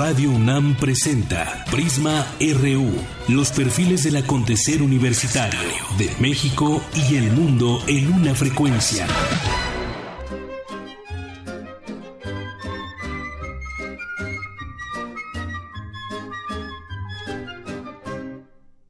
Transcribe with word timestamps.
Radio 0.00 0.30
UNAM 0.30 0.76
presenta 0.76 1.62
Prisma 1.70 2.24
RU, 2.40 2.90
los 3.28 3.52
perfiles 3.52 4.04
del 4.04 4.16
acontecer 4.16 4.80
universitario 4.80 5.60
de 5.98 6.10
México 6.18 6.80
y 6.94 7.16
el 7.16 7.30
mundo 7.30 7.82
en 7.86 8.10
una 8.10 8.34
frecuencia. 8.34 9.06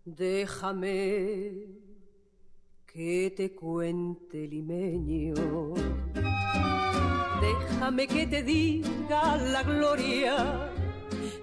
Déjame 0.04 1.50
que 2.86 3.34
te 3.36 3.52
cuente 3.52 4.46
limeño. 4.46 5.34
Déjame 7.40 8.06
que 8.06 8.28
te 8.28 8.44
diga 8.44 9.36
la 9.38 9.64
gloria 9.64 10.69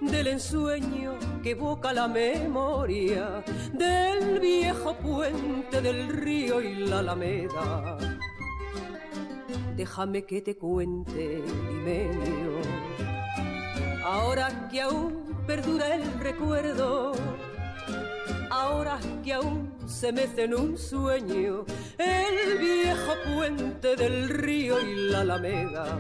del 0.02 0.28
ensueño 0.28 1.14
que 1.42 1.52
evoca 1.52 1.94
la 1.94 2.08
memoria 2.08 3.44
del 3.74 4.40
viejo 4.40 4.96
puente 4.96 5.82
del 5.82 6.10
río 6.10 6.62
y 6.62 6.76
la 6.88 7.00
alameda. 7.00 7.98
Déjame 9.76 10.26
que 10.26 10.42
te 10.42 10.58
cuente, 10.58 11.44
limeño, 11.70 12.60
ahora 14.04 14.68
que 14.70 14.82
aún 14.82 15.24
perdura 15.46 15.96
el 15.96 16.20
recuerdo, 16.20 17.14
ahora 18.50 19.00
que 19.24 19.34
aún 19.34 19.74
se 19.86 20.12
mece 20.12 20.44
en 20.44 20.56
un 20.56 20.78
sueño 20.78 21.66
el 21.98 22.58
viejo 22.58 23.14
puente 23.36 23.96
del 23.96 24.30
río 24.30 24.80
y 24.82 25.10
la 25.12 25.22
alameda 25.22 26.00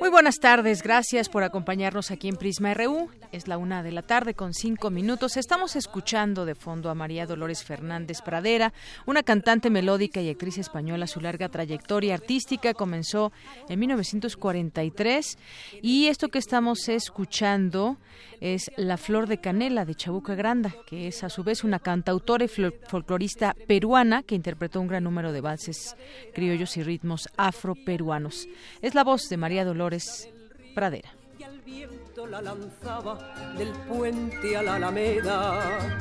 muy 0.00 0.08
buenas 0.08 0.36
tardes, 0.36 0.82
gracias 0.82 1.28
por 1.28 1.42
acompañarnos 1.42 2.10
aquí 2.10 2.28
en 2.28 2.36
Prisma 2.36 2.72
RU. 2.74 3.10
Es 3.32 3.48
la 3.48 3.58
una 3.58 3.82
de 3.82 3.92
la 3.92 4.02
tarde 4.02 4.34
con 4.34 4.54
cinco 4.54 4.90
minutos. 4.90 5.36
Estamos 5.36 5.76
escuchando 5.76 6.44
de 6.46 6.54
fondo 6.54 6.88
a 6.88 6.94
María 6.94 7.26
Dolores 7.26 7.64
Fernández 7.64 8.22
Pradera, 8.22 8.72
una 9.06 9.22
cantante 9.22 9.70
melódica 9.70 10.20
y 10.20 10.30
actriz 10.30 10.58
española. 10.58 11.06
Su 11.06 11.20
larga 11.20 11.48
trayectoria 11.48 12.14
artística 12.14 12.72
comenzó 12.72 13.32
en 13.68 13.80
1943 13.80 15.38
y 15.82 16.06
esto 16.06 16.28
que 16.28 16.38
estamos 16.38 16.88
escuchando 16.88 17.98
es 18.40 18.70
La 18.76 18.96
Flor 18.96 19.26
de 19.26 19.38
Canela 19.38 19.84
de 19.84 19.94
Chabuca 19.94 20.34
Granda, 20.34 20.74
que 20.86 21.08
es 21.08 21.24
a 21.24 21.28
su 21.28 21.42
vez 21.42 21.64
una 21.64 21.78
cantautora 21.78 22.44
y 22.44 22.48
folclorista 22.48 23.56
peruana 23.66 24.22
que 24.22 24.34
interpretó 24.34 24.80
un 24.80 24.88
gran 24.88 25.04
número 25.04 25.32
de 25.32 25.40
valses 25.40 25.96
criollos 26.34 26.76
y 26.76 26.82
ritmos 26.82 27.28
afroperuanos. 27.36 28.48
La 28.94 29.04
voz 29.04 29.28
de 29.28 29.36
María 29.36 29.64
Dolores 29.64 30.28
Pradera. 30.74 31.12
Y 31.38 31.42
al 31.42 31.60
viento 31.60 32.26
la 32.26 32.40
lanzaba 32.40 33.18
del 33.58 33.72
puente 33.88 34.56
a 34.56 34.62
la 34.62 34.76
alameda. 34.76 35.98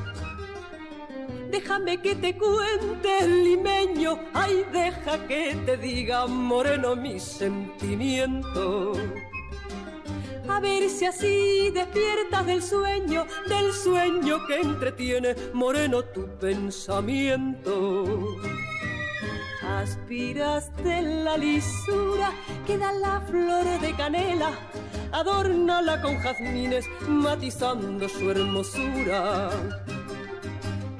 Déjame 1.49 2.01
que 2.01 2.15
te 2.15 2.37
cuente 2.37 3.19
el 3.19 3.43
limeño, 3.43 4.19
ay, 4.33 4.63
deja 4.71 5.27
que 5.27 5.55
te 5.65 5.77
diga, 5.77 6.25
moreno, 6.27 6.95
mi 6.95 7.19
sentimiento. 7.19 8.93
A 10.47 10.59
ver 10.59 10.89
si 10.89 11.05
así 11.05 11.71
despiertas 11.73 12.45
del 12.45 12.61
sueño, 12.61 13.25
del 13.47 13.73
sueño 13.73 14.45
que 14.45 14.61
entretiene, 14.61 15.35
moreno, 15.53 16.03
tu 16.03 16.27
pensamiento 16.39 18.37
Aspiraste 19.81 21.01
la 21.01 21.35
lisura 21.35 22.31
que 22.65 22.77
da 22.77 22.91
la 22.91 23.19
flor 23.21 23.65
de 23.81 23.93
canela, 23.95 24.51
adórnala 25.11 26.01
con 26.01 26.17
jazmines, 26.19 26.85
matizando 27.07 28.07
su 28.07 28.29
hermosura. 28.29 29.49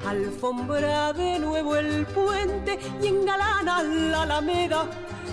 Alfombra 0.06 1.12
de 1.12 1.38
nuevo 1.38 1.76
el 1.76 2.04
puente 2.06 2.78
y 3.00 3.06
engalana 3.06 3.82
la 3.82 4.22
alameda, 4.22 4.86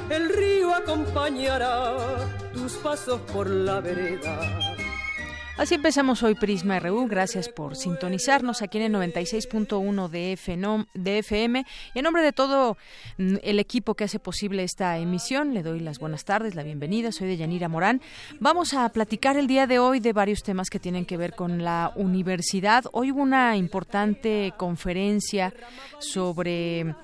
el 0.09 0.29
río 0.29 0.73
acompañará 0.73 1.97
tus 2.53 2.73
pasos 2.73 3.19
por 3.33 3.49
la 3.49 3.81
vereda. 3.81 4.60
Así 5.61 5.75
empezamos 5.75 6.23
hoy 6.23 6.33
Prisma 6.33 6.79
RU. 6.79 7.05
Gracias 7.07 7.47
por 7.47 7.75
sintonizarnos 7.75 8.63
aquí 8.63 8.79
en 8.79 8.95
el 8.95 9.13
96.1 9.13 10.09
de, 10.09 11.19
FM. 11.19 11.65
Y 11.93 11.99
en 11.99 12.03
nombre 12.03 12.23
de 12.23 12.33
todo 12.33 12.77
mm, 13.19 13.35
el 13.43 13.59
equipo 13.59 13.93
que 13.93 14.05
hace 14.05 14.17
posible 14.17 14.63
esta 14.63 14.97
emisión, 14.97 15.53
le 15.53 15.61
doy 15.61 15.79
las 15.79 15.99
buenas 15.99 16.25
tardes, 16.25 16.55
la 16.55 16.63
bienvenida. 16.63 17.11
Soy 17.11 17.27
de 17.27 17.37
Yanira 17.37 17.69
Morán. 17.69 18.01
Vamos 18.39 18.73
a 18.73 18.89
platicar 18.89 19.37
el 19.37 19.45
día 19.45 19.67
de 19.67 19.77
hoy 19.77 19.99
de 19.99 20.13
varios 20.13 20.41
temas 20.41 20.71
que 20.71 20.79
tienen 20.79 21.05
que 21.05 21.17
ver 21.17 21.35
con 21.35 21.63
la 21.63 21.93
universidad. 21.95 22.85
Hoy 22.91 23.11
hubo 23.11 23.21
una 23.21 23.55
importante 23.55 24.55
conferencia 24.57 25.53
sobre 25.99 26.95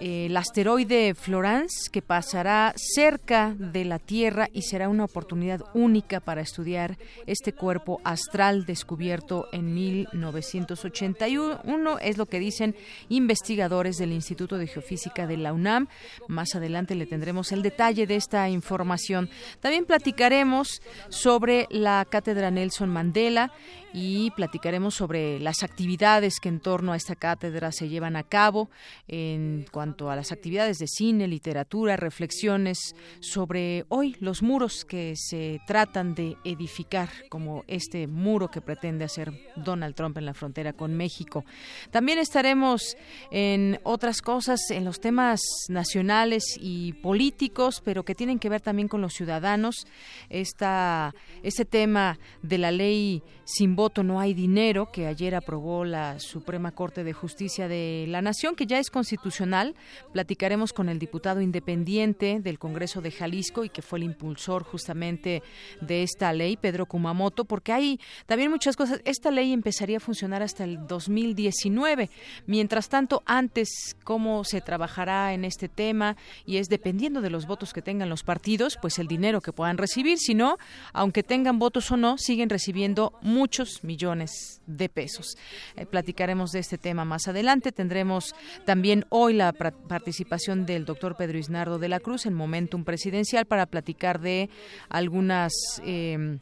el 0.00 0.36
asteroide 0.36 1.14
Florence 1.14 1.90
que 1.90 2.02
pasará 2.02 2.72
cerca 2.76 3.54
de 3.58 3.84
la 3.84 3.98
Tierra 3.98 4.48
y 4.52 4.62
será 4.62 4.88
una 4.88 5.04
oportunidad 5.04 5.62
única 5.74 6.20
para 6.20 6.40
estudiar 6.40 6.98
este 7.26 7.52
cuerpo 7.52 8.00
astral 8.04 8.66
descubierto 8.66 9.48
en 9.52 9.74
1981. 9.74 11.98
Es 12.00 12.18
lo 12.18 12.26
que 12.26 12.38
dicen 12.38 12.74
investigadores 13.08 13.96
del 13.96 14.12
Instituto 14.12 14.58
de 14.58 14.66
Geofísica 14.66 15.26
de 15.26 15.36
la 15.36 15.52
UNAM. 15.52 15.88
Más 16.28 16.54
adelante 16.54 16.94
le 16.94 17.06
tendremos 17.06 17.52
el 17.52 17.62
detalle 17.62 18.06
de 18.06 18.16
esta 18.16 18.48
información. 18.48 19.28
También 19.60 19.84
platicaremos 19.84 20.82
sobre 21.08 21.66
la 21.70 22.06
Cátedra 22.08 22.50
Nelson 22.50 22.90
Mandela 22.90 23.52
y 23.96 24.30
platicaremos 24.32 24.94
sobre 24.94 25.40
las 25.40 25.62
actividades 25.62 26.38
que 26.38 26.50
en 26.50 26.60
torno 26.60 26.92
a 26.92 26.96
esta 26.96 27.16
cátedra 27.16 27.72
se 27.72 27.88
llevan 27.88 28.14
a 28.16 28.24
cabo 28.24 28.68
en 29.08 29.64
cuanto 29.72 30.10
a 30.10 30.16
las 30.16 30.32
actividades 30.32 30.76
de 30.76 30.86
cine, 30.86 31.26
literatura, 31.26 31.96
reflexiones 31.96 32.94
sobre 33.20 33.86
hoy 33.88 34.14
los 34.20 34.42
muros 34.42 34.84
que 34.84 35.14
se 35.16 35.62
tratan 35.66 36.14
de 36.14 36.36
edificar, 36.44 37.08
como 37.30 37.64
este 37.68 38.06
muro 38.06 38.50
que 38.50 38.60
pretende 38.60 39.06
hacer 39.06 39.32
Donald 39.56 39.94
Trump 39.94 40.18
en 40.18 40.26
la 40.26 40.34
frontera 40.34 40.74
con 40.74 40.94
México. 40.94 41.46
También 41.90 42.18
estaremos 42.18 42.98
en 43.30 43.80
otras 43.82 44.20
cosas, 44.20 44.60
en 44.70 44.84
los 44.84 45.00
temas 45.00 45.40
nacionales 45.70 46.44
y 46.60 46.92
políticos, 46.92 47.80
pero 47.82 48.04
que 48.04 48.14
tienen 48.14 48.40
que 48.40 48.50
ver 48.50 48.60
también 48.60 48.88
con 48.88 49.00
los 49.00 49.14
ciudadanos. 49.14 49.86
Esta, 50.28 51.14
este 51.42 51.64
tema 51.64 52.18
de 52.42 52.58
la 52.58 52.70
ley 52.70 53.22
sin 53.44 53.74
voto 53.86 54.02
no 54.02 54.18
hay 54.18 54.34
dinero 54.34 54.90
que 54.90 55.06
ayer 55.06 55.36
aprobó 55.36 55.84
la 55.84 56.18
Suprema 56.18 56.72
Corte 56.72 57.04
de 57.04 57.12
Justicia 57.12 57.68
de 57.68 58.06
la 58.08 58.20
Nación, 58.20 58.56
que 58.56 58.66
ya 58.66 58.80
es 58.80 58.90
constitucional. 58.90 59.76
Platicaremos 60.12 60.72
con 60.72 60.88
el 60.88 60.98
diputado 60.98 61.40
independiente 61.40 62.40
del 62.40 62.58
Congreso 62.58 63.00
de 63.00 63.12
Jalisco 63.12 63.62
y 63.62 63.68
que 63.68 63.82
fue 63.82 64.00
el 64.00 64.02
impulsor 64.02 64.64
justamente 64.64 65.40
de 65.80 66.02
esta 66.02 66.32
ley, 66.32 66.56
Pedro 66.56 66.86
Kumamoto, 66.86 67.44
porque 67.44 67.72
hay 67.72 68.00
también 68.26 68.50
muchas 68.50 68.74
cosas. 68.74 69.00
Esta 69.04 69.30
ley 69.30 69.52
empezaría 69.52 69.98
a 69.98 70.00
funcionar 70.00 70.42
hasta 70.42 70.64
el 70.64 70.88
2019. 70.88 72.10
Mientras 72.46 72.88
tanto, 72.88 73.22
antes, 73.24 73.94
cómo 74.02 74.42
se 74.42 74.62
trabajará 74.62 75.32
en 75.32 75.44
este 75.44 75.68
tema 75.68 76.16
y 76.44 76.56
es 76.56 76.68
dependiendo 76.68 77.20
de 77.20 77.30
los 77.30 77.46
votos 77.46 77.72
que 77.72 77.82
tengan 77.82 78.08
los 78.08 78.24
partidos, 78.24 78.78
pues 78.82 78.98
el 78.98 79.06
dinero 79.06 79.40
que 79.40 79.52
puedan 79.52 79.78
recibir. 79.78 80.18
Si 80.18 80.34
no, 80.34 80.56
aunque 80.92 81.22
tengan 81.22 81.60
votos 81.60 81.88
o 81.92 81.96
no, 81.96 82.18
siguen 82.18 82.50
recibiendo 82.50 83.12
muchos 83.22 83.65
millones 83.82 84.60
de 84.66 84.88
pesos. 84.88 85.36
Eh, 85.76 85.86
platicaremos 85.86 86.52
de 86.52 86.60
este 86.60 86.78
tema 86.78 87.04
más 87.04 87.28
adelante. 87.28 87.72
Tendremos 87.72 88.34
también 88.64 89.04
hoy 89.08 89.34
la 89.34 89.52
participación 89.52 90.66
del 90.66 90.84
doctor 90.84 91.16
Pedro 91.16 91.38
Isnardo 91.38 91.78
de 91.78 91.88
la 91.88 92.00
Cruz 92.00 92.26
en 92.26 92.34
Momentum 92.34 92.84
Presidencial 92.84 93.46
para 93.46 93.66
platicar 93.66 94.20
de 94.20 94.50
algunas. 94.88 95.52
Eh, 95.84 96.38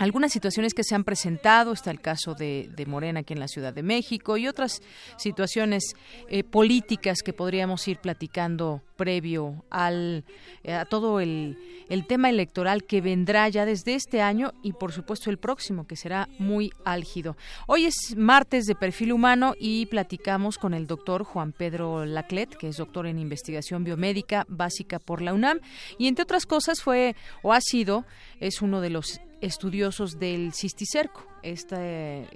algunas 0.00 0.32
situaciones 0.32 0.72
que 0.72 0.82
se 0.82 0.94
han 0.94 1.04
presentado, 1.04 1.72
está 1.72 1.90
el 1.90 2.00
caso 2.00 2.34
de, 2.34 2.72
Morena 2.86 3.20
aquí 3.20 3.34
en 3.34 3.38
la 3.38 3.48
Ciudad 3.48 3.74
de 3.74 3.82
México 3.82 4.38
y 4.38 4.48
otras 4.48 4.80
situaciones 5.18 5.92
eh, 6.28 6.42
políticas 6.42 7.20
que 7.22 7.34
podríamos 7.34 7.86
ir 7.86 7.98
platicando 7.98 8.82
previo 9.00 9.64
al, 9.70 10.24
eh, 10.62 10.74
a 10.74 10.84
todo 10.84 11.20
el, 11.20 11.56
el 11.88 12.06
tema 12.06 12.28
electoral 12.28 12.84
que 12.84 13.00
vendrá 13.00 13.48
ya 13.48 13.64
desde 13.64 13.94
este 13.94 14.20
año 14.20 14.52
y 14.62 14.74
por 14.74 14.92
supuesto 14.92 15.30
el 15.30 15.38
próximo, 15.38 15.86
que 15.86 15.96
será 15.96 16.28
muy 16.38 16.70
álgido. 16.84 17.34
Hoy 17.66 17.86
es 17.86 18.14
martes 18.14 18.66
de 18.66 18.74
perfil 18.74 19.14
humano 19.14 19.54
y 19.58 19.86
platicamos 19.86 20.58
con 20.58 20.74
el 20.74 20.86
doctor 20.86 21.24
Juan 21.24 21.52
Pedro 21.52 22.04
Laclet, 22.04 22.54
que 22.58 22.68
es 22.68 22.76
doctor 22.76 23.06
en 23.06 23.18
investigación 23.18 23.84
biomédica 23.84 24.44
básica 24.48 24.98
por 24.98 25.22
la 25.22 25.32
UNAM 25.32 25.60
y 25.96 26.06
entre 26.06 26.24
otras 26.24 26.44
cosas 26.44 26.82
fue 26.82 27.16
o 27.42 27.54
ha 27.54 27.60
sido, 27.62 28.04
es 28.38 28.60
uno 28.60 28.82
de 28.82 28.90
los 28.90 29.18
estudiosos 29.40 30.18
del 30.18 30.52
cisticerco, 30.52 31.26
este, 31.42 32.28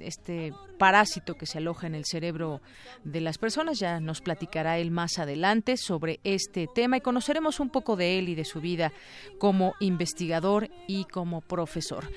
este 0.00 0.52
parásito 0.78 1.34
que 1.34 1.46
se 1.46 1.58
aloja 1.58 1.86
en 1.86 1.94
el 1.94 2.04
cerebro 2.06 2.60
de 3.04 3.20
las 3.20 3.38
personas. 3.38 3.78
Ya 3.78 4.00
nos 4.00 4.20
platicará 4.20 4.78
él 4.78 4.90
más 4.90 5.18
adelante 5.18 5.76
sobre 5.90 6.20
este 6.22 6.68
tema 6.72 6.98
y 6.98 7.00
conoceremos 7.00 7.58
un 7.58 7.68
poco 7.68 7.96
de 7.96 8.16
él 8.16 8.28
y 8.28 8.36
de 8.36 8.44
su 8.44 8.60
vida 8.60 8.92
como 9.38 9.74
investigador 9.80 10.70
y 10.86 11.04
como 11.06 11.40
profesor. 11.40 12.08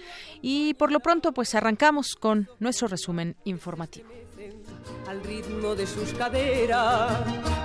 Y 0.43 0.75
por 0.75 0.91
lo 0.91 0.99
pronto, 0.99 1.33
pues 1.33 1.55
arrancamos 1.55 2.13
con 2.13 2.47
nuestro 2.59 2.87
resumen 2.87 3.35
informativo 3.45 4.07
al 5.07 5.23
ritmo 5.23 5.73
de 5.73 5.87
sus 5.87 6.13
caderas, 6.13 7.17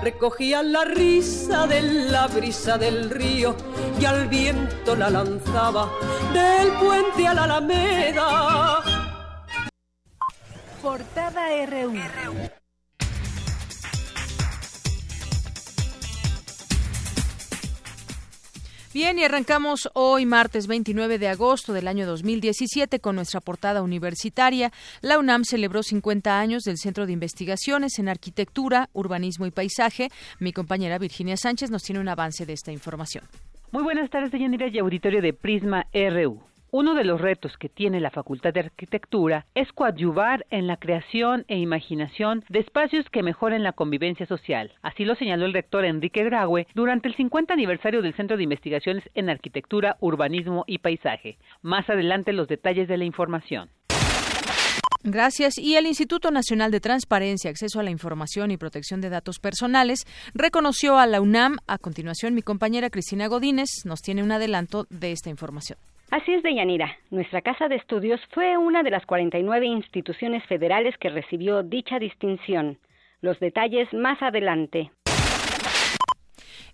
recogían 0.03 0.73
la 0.73 0.85
risa 0.85 1.67
de 1.67 1.83
la 1.83 2.27
brisa 2.27 2.79
del 2.79 3.11
río 3.11 3.55
y 4.01 4.05
al 4.05 4.29
viento 4.29 4.97
la 4.97 5.11
lanzaba 5.11 5.91
del 6.33 6.71
puente 6.79 7.27
a 7.27 7.35
la 7.35 7.45
alameda. 7.45 8.83
Portada 10.81 11.67
RU. 11.67 12.58
Bien, 18.99 19.17
y 19.17 19.23
arrancamos 19.23 19.89
hoy, 19.95 20.27
martes 20.27 20.67
29 20.67 21.21
de 21.21 21.29
agosto 21.29 21.73
del 21.73 21.87
año 21.87 22.05
2017, 22.05 22.99
con 22.99 23.15
nuestra 23.15 23.41
portada 23.41 23.81
universitaria. 23.81 24.73
La 25.03 25.21
UNAM 25.21 25.45
celebró 25.45 25.85
50 25.85 26.41
años 26.41 26.65
del 26.65 26.79
Centro 26.79 27.07
de 27.07 27.13
Investigaciones 27.13 28.01
en 28.01 28.09
Arquitectura, 28.09 28.89
Urbanismo 28.95 29.47
y 29.47 29.53
Paisaje. 29.53 30.09
Mi 30.41 30.53
compañera 30.53 30.99
Virginia 30.99 31.37
Sánchez 31.37 31.71
nos 31.71 31.85
tiene 31.85 32.01
un 32.01 32.09
avance 32.09 32.45
de 32.45 32.55
esta 32.55 32.73
información. 32.73 33.23
Muy 33.71 33.85
buenas 33.85 34.11
tardes, 34.11 34.33
Yanira 34.33 34.67
y 34.67 34.81
auditorio 34.81 35.23
de 35.23 35.33
Prisma 35.33 35.87
RU. 35.95 36.43
Uno 36.71 36.95
de 36.95 37.05
los 37.05 37.19
retos 37.19 37.57
que 37.57 37.71
tiene 37.71 37.99
la 37.99 38.11
Facultad 38.11 38.53
de 38.53 38.61
Arquitectura 38.61 39.47
es 39.55 39.73
coadyuvar 39.73 40.45
en 40.51 40.67
la 40.67 40.77
creación 40.77 41.47
e 41.49 41.57
imaginación 41.57 42.45
de 42.51 42.59
espacios 42.59 43.09
que 43.09 43.23
mejoren 43.23 43.63
la 43.63 43.73
convivencia 43.73 44.27
social. 44.27 44.75
Así 44.83 45.07
lo 45.07 45.15
señaló 45.15 45.47
el 45.47 45.55
rector 45.55 45.87
Enrique 45.87 46.25
Graue 46.25 46.67
durante 46.75 47.09
el 47.09 47.17
50 47.17 47.55
aniversario 47.55 48.03
del 48.03 48.15
Centro 48.15 48.37
de 48.37 48.43
Investigaciones 48.43 49.09
en 49.15 49.31
Arquitectura, 49.31 49.97
Urbanismo 50.01 50.65
y 50.67 50.79
Paisaje. 50.79 51.39
Más 51.63 51.89
adelante 51.89 52.35
los 52.35 52.49
detalles 52.49 52.87
de 52.87 52.99
la 52.99 53.07
información. 53.07 53.71
Gracias. 55.05 55.57
Y 55.57 55.77
el 55.77 55.87
Instituto 55.87 56.31
Nacional 56.31 56.71
de 56.71 56.81
Transparencia, 56.81 57.51
Acceso 57.51 57.81
a 57.81 57.83
la 57.83 57.91
Información 57.91 58.51
y 58.51 58.59
Protección 58.59 59.01
de 59.01 59.09
Datos 59.09 59.39
Personales 59.39 60.01
reconoció 60.35 60.99
a 60.99 61.07
la 61.07 61.23
UNAM. 61.23 61.57
A 61.67 61.79
continuación, 61.79 62.35
mi 62.35 62.43
compañera 62.43 62.91
Cristina 62.91 63.27
Godínez 63.27 63.69
nos 63.87 64.03
tiene 64.03 64.23
un 64.23 64.33
adelanto 64.33 64.87
de 64.91 65.13
esta 65.13 65.31
información. 65.31 65.79
Así 66.11 66.33
es, 66.33 66.43
Deyanira. 66.43 66.97
Nuestra 67.11 67.43
casa 67.43 67.69
de 67.69 67.77
estudios 67.77 68.21
fue 68.33 68.57
una 68.57 68.83
de 68.83 68.91
las 68.91 69.05
49 69.05 69.67
instituciones 69.67 70.43
federales 70.47 70.97
que 70.99 71.11
recibió 71.11 71.63
dicha 71.63 71.99
distinción. 71.99 72.79
Los 73.21 73.39
detalles 73.41 73.93
más 73.93 74.23
adelante. 74.23 74.91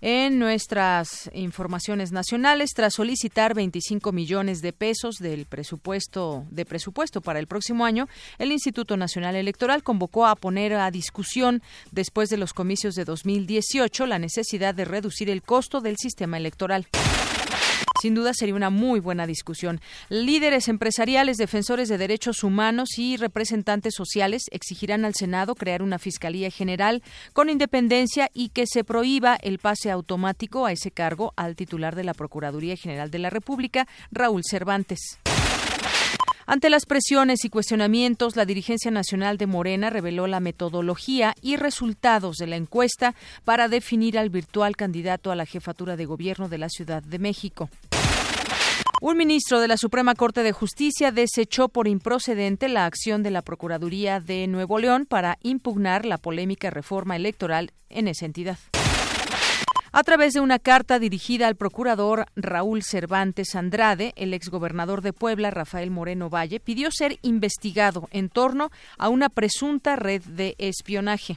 En 0.00 0.38
nuestras 0.38 1.30
informaciones 1.32 2.12
nacionales, 2.12 2.70
tras 2.74 2.94
solicitar 2.94 3.54
25 3.54 4.12
millones 4.12 4.60
de 4.60 4.72
pesos 4.72 5.16
del 5.16 5.46
presupuesto 5.46 6.44
de 6.50 6.66
presupuesto 6.66 7.20
para 7.20 7.38
el 7.38 7.46
próximo 7.46 7.86
año, 7.86 8.06
el 8.38 8.52
Instituto 8.52 8.96
Nacional 8.96 9.34
Electoral 9.34 9.82
convocó 9.82 10.26
a 10.26 10.36
poner 10.36 10.74
a 10.74 10.90
discusión 10.90 11.62
después 11.90 12.28
de 12.28 12.36
los 12.36 12.52
comicios 12.52 12.94
de 12.94 13.04
2018 13.04 14.06
la 14.06 14.18
necesidad 14.18 14.74
de 14.74 14.84
reducir 14.84 15.30
el 15.30 15.42
costo 15.42 15.80
del 15.80 15.96
sistema 15.96 16.36
electoral. 16.36 16.86
Sin 18.04 18.14
duda 18.14 18.34
sería 18.34 18.54
una 18.54 18.68
muy 18.68 19.00
buena 19.00 19.26
discusión. 19.26 19.80
Líderes 20.10 20.68
empresariales, 20.68 21.38
defensores 21.38 21.88
de 21.88 21.96
derechos 21.96 22.44
humanos 22.44 22.98
y 22.98 23.16
representantes 23.16 23.94
sociales 23.94 24.42
exigirán 24.50 25.06
al 25.06 25.14
Senado 25.14 25.54
crear 25.54 25.80
una 25.80 25.98
Fiscalía 25.98 26.50
General 26.50 27.02
con 27.32 27.48
independencia 27.48 28.28
y 28.34 28.50
que 28.50 28.66
se 28.66 28.84
prohíba 28.84 29.36
el 29.36 29.58
pase 29.58 29.90
automático 29.90 30.66
a 30.66 30.72
ese 30.72 30.90
cargo 30.90 31.32
al 31.36 31.56
titular 31.56 31.96
de 31.96 32.04
la 32.04 32.12
Procuraduría 32.12 32.76
General 32.76 33.10
de 33.10 33.20
la 33.20 33.30
República, 33.30 33.88
Raúl 34.12 34.42
Cervantes. 34.44 35.18
Ante 36.46 36.68
las 36.68 36.84
presiones 36.84 37.46
y 37.46 37.48
cuestionamientos, 37.48 38.36
la 38.36 38.44
dirigencia 38.44 38.90
nacional 38.90 39.38
de 39.38 39.46
Morena 39.46 39.88
reveló 39.88 40.26
la 40.26 40.40
metodología 40.40 41.34
y 41.40 41.56
resultados 41.56 42.36
de 42.36 42.48
la 42.48 42.56
encuesta 42.56 43.14
para 43.46 43.68
definir 43.68 44.18
al 44.18 44.28
virtual 44.28 44.76
candidato 44.76 45.30
a 45.30 45.36
la 45.36 45.46
jefatura 45.46 45.96
de 45.96 46.04
gobierno 46.04 46.50
de 46.50 46.58
la 46.58 46.68
Ciudad 46.68 47.02
de 47.02 47.18
México. 47.18 47.70
Un 49.00 49.16
ministro 49.18 49.60
de 49.60 49.68
la 49.68 49.76
Suprema 49.76 50.14
Corte 50.14 50.42
de 50.42 50.52
Justicia 50.52 51.10
desechó 51.10 51.68
por 51.68 51.88
improcedente 51.88 52.68
la 52.68 52.86
acción 52.86 53.22
de 53.22 53.30
la 53.30 53.42
Procuraduría 53.42 54.20
de 54.20 54.46
Nuevo 54.46 54.78
León 54.78 55.06
para 55.06 55.36
impugnar 55.42 56.06
la 56.06 56.16
polémica 56.16 56.70
reforma 56.70 57.16
electoral 57.16 57.72
en 57.90 58.08
esa 58.08 58.24
entidad. 58.24 58.58
A 59.92 60.02
través 60.02 60.32
de 60.32 60.40
una 60.40 60.58
carta 60.58 60.98
dirigida 60.98 61.46
al 61.46 61.54
procurador 61.54 62.26
Raúl 62.34 62.82
Cervantes 62.82 63.54
Andrade, 63.54 64.12
el 64.16 64.34
exgobernador 64.34 65.02
de 65.02 65.12
Puebla, 65.12 65.50
Rafael 65.50 65.90
Moreno 65.90 66.30
Valle, 66.30 66.58
pidió 66.58 66.90
ser 66.90 67.18
investigado 67.22 68.08
en 68.10 68.28
torno 68.28 68.70
a 68.98 69.08
una 69.08 69.28
presunta 69.28 69.94
red 69.94 70.22
de 70.22 70.56
espionaje. 70.58 71.36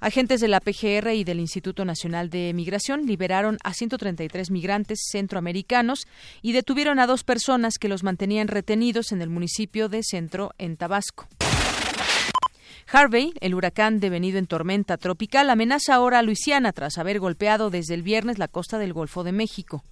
Agentes 0.00 0.40
de 0.40 0.48
la 0.48 0.60
PGR 0.60 1.14
y 1.14 1.24
del 1.24 1.40
Instituto 1.40 1.84
Nacional 1.84 2.30
de 2.30 2.52
Migración 2.54 3.06
liberaron 3.06 3.58
a 3.64 3.72
133 3.72 4.50
migrantes 4.50 4.98
centroamericanos 5.10 6.06
y 6.42 6.52
detuvieron 6.52 6.98
a 6.98 7.06
dos 7.06 7.24
personas 7.24 7.78
que 7.78 7.88
los 7.88 8.02
mantenían 8.02 8.48
retenidos 8.48 9.12
en 9.12 9.22
el 9.22 9.30
municipio 9.30 9.88
de 9.88 10.02
Centro, 10.02 10.52
en 10.58 10.76
Tabasco. 10.76 11.28
Harvey, 12.92 13.32
el 13.40 13.54
huracán 13.54 13.98
devenido 13.98 14.38
en 14.38 14.46
tormenta 14.46 14.96
tropical, 14.96 15.50
amenaza 15.50 15.94
ahora 15.94 16.20
a 16.20 16.22
Luisiana 16.22 16.72
tras 16.72 16.98
haber 16.98 17.18
golpeado 17.18 17.70
desde 17.70 17.94
el 17.94 18.02
viernes 18.02 18.38
la 18.38 18.48
costa 18.48 18.78
del 18.78 18.92
Golfo 18.92 19.24
de 19.24 19.32
México. 19.32 19.82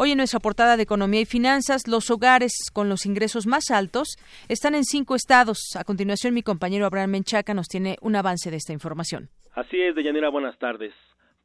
Hoy 0.00 0.12
en 0.12 0.18
nuestra 0.18 0.38
portada 0.38 0.76
de 0.76 0.84
Economía 0.84 1.22
y 1.22 1.24
Finanzas, 1.24 1.88
los 1.88 2.08
hogares 2.12 2.52
con 2.72 2.88
los 2.88 3.04
ingresos 3.04 3.48
más 3.48 3.68
altos 3.72 4.16
están 4.48 4.76
en 4.76 4.84
cinco 4.84 5.16
estados. 5.16 5.74
A 5.76 5.82
continuación, 5.82 6.34
mi 6.34 6.44
compañero 6.44 6.86
Abraham 6.86 7.10
Menchaca 7.10 7.52
nos 7.52 7.66
tiene 7.66 7.96
un 8.00 8.14
avance 8.14 8.48
de 8.48 8.58
esta 8.58 8.72
información. 8.72 9.28
Así 9.56 9.76
es, 9.80 9.96
Deyanira, 9.96 10.28
buenas 10.28 10.56
tardes. 10.60 10.94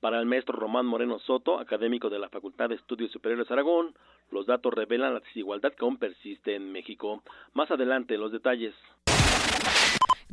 Para 0.01 0.19
el 0.19 0.27
maestro 0.27 0.55
Román 0.55 0.85
Moreno 0.85 1.17
Soto, 1.17 1.59
académico 1.59 2.11
de 2.11 2.19
la 2.19 2.29
Facultad 2.29 2.69
de 2.69 2.75
Estudios 2.75 3.11
Superiores 3.11 3.49
Aragón, 3.49 3.95
los 4.29 4.45
datos 4.45 4.71
revelan 4.71 5.15
la 5.15 5.21
desigualdad 5.21 5.73
que 5.73 5.83
aún 5.83 5.97
persiste 5.97 6.53
en 6.55 6.71
México. 6.71 7.23
Más 7.55 7.71
adelante, 7.71 8.19
los 8.19 8.31
detalles. 8.31 8.75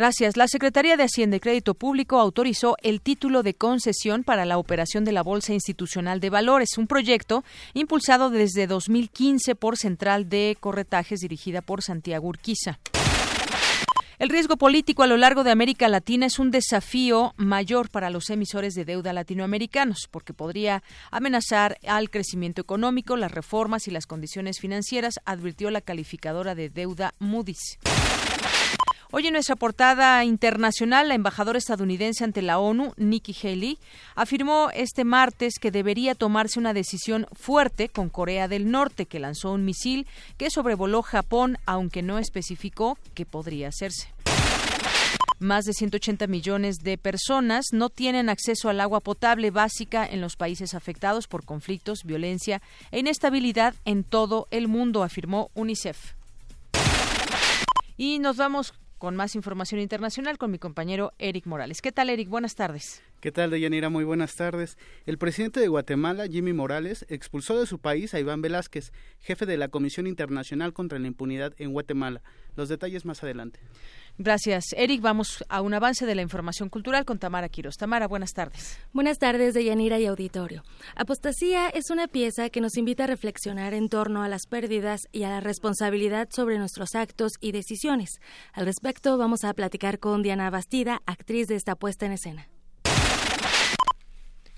Gracias. 0.00 0.38
La 0.38 0.48
Secretaría 0.48 0.96
de 0.96 1.02
Hacienda 1.02 1.36
y 1.36 1.40
Crédito 1.40 1.74
Público 1.74 2.18
autorizó 2.18 2.74
el 2.80 3.02
título 3.02 3.42
de 3.42 3.52
concesión 3.52 4.24
para 4.24 4.46
la 4.46 4.56
operación 4.56 5.04
de 5.04 5.12
la 5.12 5.22
Bolsa 5.22 5.52
Institucional 5.52 6.20
de 6.20 6.30
Valores, 6.30 6.78
un 6.78 6.86
proyecto 6.86 7.44
impulsado 7.74 8.30
desde 8.30 8.66
2015 8.66 9.56
por 9.56 9.76
Central 9.76 10.30
de 10.30 10.56
Corretajes 10.58 11.20
dirigida 11.20 11.60
por 11.60 11.82
Santiago 11.82 12.28
Urquiza. 12.28 12.78
El 14.18 14.30
riesgo 14.30 14.56
político 14.56 15.02
a 15.02 15.06
lo 15.06 15.18
largo 15.18 15.44
de 15.44 15.50
América 15.50 15.86
Latina 15.86 16.24
es 16.24 16.38
un 16.38 16.50
desafío 16.50 17.34
mayor 17.36 17.90
para 17.90 18.08
los 18.08 18.30
emisores 18.30 18.72
de 18.72 18.86
deuda 18.86 19.12
latinoamericanos, 19.12 20.08
porque 20.10 20.32
podría 20.32 20.82
amenazar 21.10 21.76
al 21.86 22.08
crecimiento 22.08 22.62
económico, 22.62 23.16
las 23.16 23.32
reformas 23.32 23.86
y 23.86 23.90
las 23.90 24.06
condiciones 24.06 24.60
financieras, 24.60 25.20
advirtió 25.26 25.70
la 25.70 25.82
calificadora 25.82 26.54
de 26.54 26.70
deuda 26.70 27.12
Moody's. 27.18 27.78
Hoy 29.12 29.26
en 29.26 29.32
nuestra 29.32 29.56
portada 29.56 30.24
internacional, 30.24 31.08
la 31.08 31.16
embajadora 31.16 31.58
estadounidense 31.58 32.22
ante 32.22 32.42
la 32.42 32.60
ONU, 32.60 32.92
Nikki 32.96 33.34
Haley, 33.42 33.76
afirmó 34.14 34.70
este 34.72 35.02
martes 35.02 35.54
que 35.60 35.72
debería 35.72 36.14
tomarse 36.14 36.60
una 36.60 36.72
decisión 36.72 37.26
fuerte 37.32 37.88
con 37.88 38.08
Corea 38.08 38.46
del 38.46 38.70
Norte, 38.70 39.06
que 39.06 39.18
lanzó 39.18 39.50
un 39.50 39.64
misil 39.64 40.06
que 40.36 40.48
sobrevoló 40.48 41.02
Japón, 41.02 41.58
aunque 41.66 42.02
no 42.02 42.20
especificó 42.20 42.98
qué 43.14 43.26
podría 43.26 43.66
hacerse. 43.66 44.14
Más 45.40 45.64
de 45.64 45.72
180 45.72 46.28
millones 46.28 46.76
de 46.76 46.96
personas 46.96 47.64
no 47.72 47.88
tienen 47.88 48.28
acceso 48.28 48.68
al 48.68 48.80
agua 48.80 49.00
potable 49.00 49.50
básica 49.50 50.06
en 50.06 50.20
los 50.20 50.36
países 50.36 50.72
afectados 50.72 51.26
por 51.26 51.44
conflictos, 51.44 52.04
violencia 52.04 52.62
e 52.92 53.00
inestabilidad 53.00 53.74
en 53.84 54.04
todo 54.04 54.46
el 54.52 54.68
mundo, 54.68 55.02
afirmó 55.02 55.50
UNICEF. 55.54 56.12
Y 57.96 58.20
nos 58.20 58.36
vamos 58.36 58.72
con 59.00 59.16
más 59.16 59.34
información 59.34 59.80
internacional 59.80 60.36
con 60.36 60.50
mi 60.50 60.58
compañero 60.58 61.14
Eric 61.18 61.46
Morales. 61.46 61.80
¿Qué 61.80 61.90
tal, 61.90 62.10
Eric? 62.10 62.28
Buenas 62.28 62.54
tardes. 62.54 63.02
¿Qué 63.20 63.32
tal, 63.32 63.50
Deyanira? 63.50 63.88
Muy 63.88 64.04
buenas 64.04 64.36
tardes. 64.36 64.76
El 65.06 65.16
presidente 65.16 65.58
de 65.58 65.68
Guatemala, 65.68 66.26
Jimmy 66.26 66.52
Morales, 66.52 67.06
expulsó 67.08 67.58
de 67.58 67.66
su 67.66 67.78
país 67.78 68.12
a 68.12 68.20
Iván 68.20 68.42
Velázquez, 68.42 68.92
jefe 69.20 69.46
de 69.46 69.56
la 69.56 69.68
Comisión 69.68 70.06
Internacional 70.06 70.74
contra 70.74 70.98
la 70.98 71.06
Impunidad 71.06 71.54
en 71.56 71.72
Guatemala. 71.72 72.20
Los 72.56 72.68
detalles 72.68 73.06
más 73.06 73.22
adelante. 73.22 73.60
Gracias, 74.22 74.74
Eric. 74.76 75.00
Vamos 75.00 75.42
a 75.48 75.62
un 75.62 75.72
avance 75.72 76.04
de 76.04 76.14
la 76.14 76.20
información 76.20 76.68
cultural 76.68 77.06
con 77.06 77.18
Tamara 77.18 77.48
Quiros. 77.48 77.78
Tamara, 77.78 78.06
buenas 78.06 78.34
tardes. 78.34 78.78
Buenas 78.92 79.18
tardes, 79.18 79.54
Deyanira 79.54 79.98
y 79.98 80.04
auditorio. 80.04 80.62
Apostasía 80.94 81.70
es 81.70 81.88
una 81.88 82.06
pieza 82.06 82.50
que 82.50 82.60
nos 82.60 82.76
invita 82.76 83.04
a 83.04 83.06
reflexionar 83.06 83.72
en 83.72 83.88
torno 83.88 84.22
a 84.22 84.28
las 84.28 84.46
pérdidas 84.46 85.08
y 85.10 85.22
a 85.22 85.30
la 85.30 85.40
responsabilidad 85.40 86.28
sobre 86.30 86.58
nuestros 86.58 86.94
actos 86.96 87.32
y 87.40 87.52
decisiones. 87.52 88.20
Al 88.52 88.66
respecto, 88.66 89.16
vamos 89.16 89.42
a 89.42 89.54
platicar 89.54 89.98
con 89.98 90.22
Diana 90.22 90.50
Bastida, 90.50 91.00
actriz 91.06 91.48
de 91.48 91.54
esta 91.54 91.74
puesta 91.74 92.04
en 92.04 92.12
escena. 92.12 92.46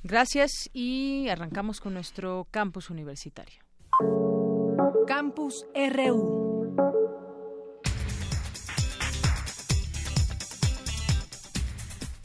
Gracias 0.03 0.71
y 0.73 1.29
arrancamos 1.29 1.79
con 1.79 1.95
nuestro 1.95 2.49
campus 2.51 2.91
universitario. 2.91 3.63
Campus 5.07 5.65
RU. 5.73 6.42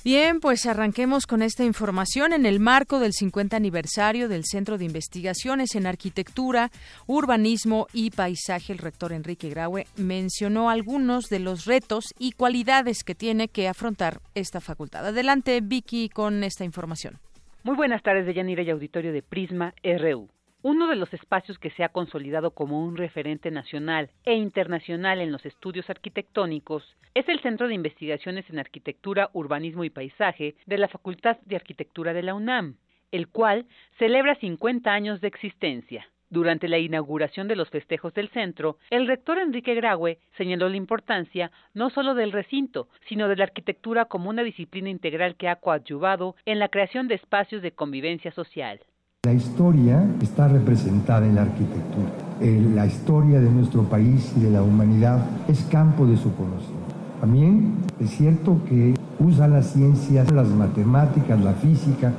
Bien, 0.08 0.40
pues 0.40 0.66
arranquemos 0.66 1.28
con 1.28 1.42
esta 1.42 1.66
información. 1.66 2.32
En 2.32 2.46
el 2.46 2.62
marco 2.62 3.02
del 3.02 3.12
50 3.12 3.58
aniversario 3.58 4.30
del 4.30 4.46
Centro 4.46 4.78
de 4.78 4.86
Investigaciones 4.86 5.76
en 5.76 5.86
Arquitectura, 5.86 6.70
Urbanismo 7.08 7.88
y 7.92 8.12
Paisaje, 8.12 8.72
el 8.72 8.80
rector 8.80 9.12
Enrique 9.12 9.50
Graue 9.50 9.86
mencionó 9.98 10.70
algunos 10.70 11.26
de 11.26 11.40
los 11.40 11.66
retos 11.66 12.14
y 12.18 12.32
cualidades 12.32 13.04
que 13.04 13.16
tiene 13.16 13.50
que 13.50 13.68
afrontar 13.68 14.22
esta 14.34 14.62
facultad. 14.62 15.06
Adelante, 15.06 15.60
Vicky, 15.62 16.08
con 16.08 16.42
esta 16.46 16.64
información. 16.64 17.18
Muy 17.64 17.76
buenas 17.76 18.02
tardes, 18.02 18.26
de 18.26 18.34
Yanira 18.34 18.64
y 18.64 18.70
auditorio 18.70 19.12
de 19.12 19.22
Prisma 19.24 19.74
RU. 19.84 20.30
Uno 20.64 20.88
de 20.88 20.96
los 20.96 21.14
espacios 21.14 21.60
que 21.60 21.70
se 21.70 21.84
ha 21.84 21.90
consolidado 21.90 22.50
como 22.50 22.84
un 22.84 22.98
referente 22.98 23.52
nacional 23.52 24.10
e 24.26 24.34
internacional 24.34 25.22
en 25.22 25.32
los 25.32 25.46
estudios 25.46 25.88
arquitectónicos 25.88 26.98
es 27.14 27.30
el 27.30 27.40
Centro 27.42 27.68
de 27.68 27.76
Investigaciones 27.76 28.50
en 28.50 28.58
Arquitectura, 28.58 29.30
Urbanismo 29.34 29.84
y 29.84 29.92
Paisaje 29.92 30.56
de 30.66 30.80
la 30.80 30.88
Facultad 30.88 31.38
de 31.46 31.58
Arquitectura 31.58 32.12
de 32.12 32.24
la 32.24 32.34
UNAM, 32.34 32.78
el 33.12 33.28
cual 33.28 33.68
celebra 34.00 34.34
50 34.34 34.92
años 34.92 35.22
de 35.22 35.28
existencia. 35.28 36.08
Durante 36.32 36.68
la 36.68 36.80
inauguración 36.80 37.48
de 37.48 37.56
los 37.56 37.70
festejos 37.70 38.16
del 38.16 38.30
centro, 38.30 38.80
el 38.90 39.06
rector 39.06 39.38
Enrique 39.38 39.76
Graue 39.76 40.18
señaló 40.38 40.70
la 40.70 40.76
importancia 40.76 41.52
no 41.76 41.92
solo 41.92 42.16
del 42.16 42.32
recinto, 42.32 42.90
sino 43.08 43.28
de 43.28 43.36
la 43.36 43.44
arquitectura 43.44 44.06
como 44.06 44.32
una 44.32 44.42
disciplina 44.42 44.90
integral 44.90 45.36
que 45.36 45.50
ha 45.50 45.58
coadyuvado 45.58 46.36
en 46.46 46.58
la 46.58 46.70
creación 46.70 47.08
de 47.08 47.16
espacios 47.16 47.62
de 47.62 47.74
convivencia 47.74 48.32
social. 48.32 48.82
La 49.28 49.34
historia 49.34 50.08
está 50.22 50.48
representada 50.48 51.26
en 51.28 51.36
la 51.36 51.42
arquitectura. 51.42 52.08
Eh, 52.40 52.66
la 52.74 52.86
historia 52.86 53.42
de 53.42 53.52
nuestro 53.52 53.84
país 53.84 54.32
y 54.38 54.40
de 54.40 54.52
la 54.52 54.64
humanidad 54.64 55.20
es 55.50 55.64
campo 55.64 56.06
de 56.06 56.16
su 56.16 56.34
conocimiento. 56.34 56.96
También 57.20 57.74
es 58.00 58.12
cierto 58.12 58.62
que 58.70 58.94
usa 59.20 59.50
las 59.50 59.74
ciencias, 59.74 60.32
las 60.32 60.48
matemáticas, 60.48 61.42
la 61.42 61.52
física, 61.52 62.14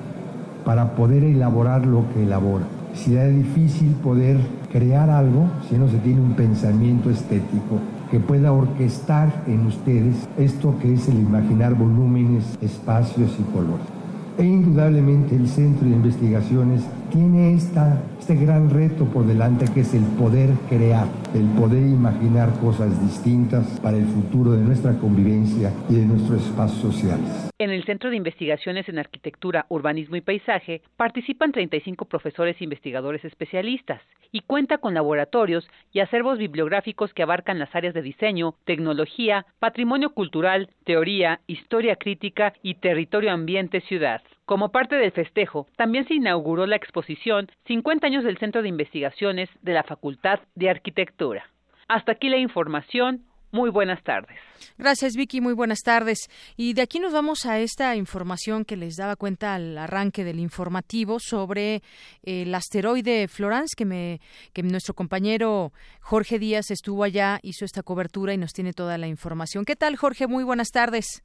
para 0.66 0.96
poder 0.96 1.24
elaborar 1.24 1.86
lo 1.86 2.04
que 2.12 2.24
elabora 2.24 2.66
si 2.94 3.16
es 3.16 3.34
difícil 3.34 3.92
poder 4.02 4.38
crear 4.72 5.08
algo 5.08 5.46
si 5.68 5.76
no 5.76 5.88
se 5.88 5.98
tiene 5.98 6.20
un 6.20 6.34
pensamiento 6.34 7.10
estético 7.10 7.78
que 8.10 8.20
pueda 8.20 8.52
orquestar 8.52 9.44
en 9.46 9.66
ustedes 9.66 10.28
esto 10.36 10.74
que 10.80 10.94
es 10.94 11.08
el 11.08 11.20
imaginar 11.20 11.74
volúmenes, 11.74 12.58
espacios 12.60 13.30
y 13.38 13.42
colores. 13.52 13.97
E 14.38 14.44
indudablemente 14.44 15.34
el 15.34 15.48
Centro 15.48 15.88
de 15.88 15.96
Investigaciones 15.96 16.82
tiene 17.10 17.54
esta, 17.54 18.02
este 18.18 18.34
gran 18.34 18.70
reto 18.70 19.04
por 19.06 19.26
delante 19.26 19.66
que 19.72 19.80
es 19.80 19.94
el 19.94 20.04
poder 20.18 20.50
crear, 20.68 21.06
el 21.34 21.46
poder 21.58 21.82
imaginar 21.82 22.50
cosas 22.60 23.00
distintas 23.02 23.80
para 23.80 23.96
el 23.96 24.06
futuro 24.06 24.52
de 24.52 24.62
nuestra 24.62 24.92
convivencia 24.98 25.72
y 25.88 25.94
de 25.94 26.06
nuestros 26.06 26.44
espacios 26.44 26.80
sociales. 26.80 27.50
En 27.58 27.70
el 27.70 27.84
Centro 27.84 28.10
de 28.10 28.16
Investigaciones 28.16 28.88
en 28.88 28.98
Arquitectura, 28.98 29.66
Urbanismo 29.68 30.16
y 30.16 30.20
Paisaje 30.20 30.82
participan 30.96 31.52
35 31.52 32.04
profesores 32.04 32.56
e 32.60 32.64
investigadores 32.64 33.24
especialistas 33.24 34.00
y 34.30 34.40
cuenta 34.40 34.78
con 34.78 34.94
laboratorios 34.94 35.68
y 35.92 36.00
acervos 36.00 36.38
bibliográficos 36.38 37.12
que 37.14 37.22
abarcan 37.22 37.58
las 37.58 37.74
áreas 37.74 37.94
de 37.94 38.02
diseño, 38.02 38.54
tecnología, 38.64 39.46
patrimonio 39.58 40.10
cultural, 40.10 40.68
teoría, 40.84 41.40
historia 41.46 41.96
crítica 41.96 42.52
y 42.62 42.74
territorio 42.74 43.32
ambiente 43.32 43.80
ciudad. 43.80 44.22
Como 44.48 44.70
parte 44.70 44.96
del 44.96 45.12
festejo, 45.12 45.66
también 45.76 46.08
se 46.08 46.14
inauguró 46.14 46.66
la 46.66 46.76
exposición 46.76 47.50
50 47.66 48.06
años 48.06 48.24
del 48.24 48.38
Centro 48.38 48.62
de 48.62 48.70
Investigaciones 48.70 49.50
de 49.60 49.74
la 49.74 49.82
Facultad 49.82 50.40
de 50.54 50.70
Arquitectura. 50.70 51.44
Hasta 51.86 52.12
aquí 52.12 52.30
la 52.30 52.38
información. 52.38 53.24
Muy 53.52 53.68
buenas 53.68 54.02
tardes. 54.04 54.38
Gracias, 54.78 55.16
Vicky. 55.16 55.42
Muy 55.42 55.52
buenas 55.52 55.80
tardes. 55.80 56.30
Y 56.56 56.72
de 56.72 56.80
aquí 56.80 56.98
nos 56.98 57.12
vamos 57.12 57.44
a 57.44 57.58
esta 57.58 57.94
información 57.94 58.64
que 58.64 58.78
les 58.78 58.96
daba 58.96 59.16
cuenta 59.16 59.54
al 59.54 59.76
arranque 59.76 60.24
del 60.24 60.38
informativo 60.38 61.18
sobre 61.20 61.76
eh, 62.22 62.42
el 62.42 62.54
asteroide 62.54 63.28
Florence, 63.28 63.74
que, 63.76 63.84
me, 63.84 64.20
que 64.54 64.62
nuestro 64.62 64.94
compañero 64.94 65.74
Jorge 66.00 66.38
Díaz 66.38 66.70
estuvo 66.70 67.04
allá, 67.04 67.38
hizo 67.42 67.66
esta 67.66 67.82
cobertura 67.82 68.32
y 68.32 68.38
nos 68.38 68.52
tiene 68.52 68.72
toda 68.72 68.96
la 68.96 69.08
información. 69.08 69.66
¿Qué 69.66 69.76
tal, 69.76 69.96
Jorge? 69.96 70.26
Muy 70.26 70.44
buenas 70.44 70.68
tardes. 70.68 71.22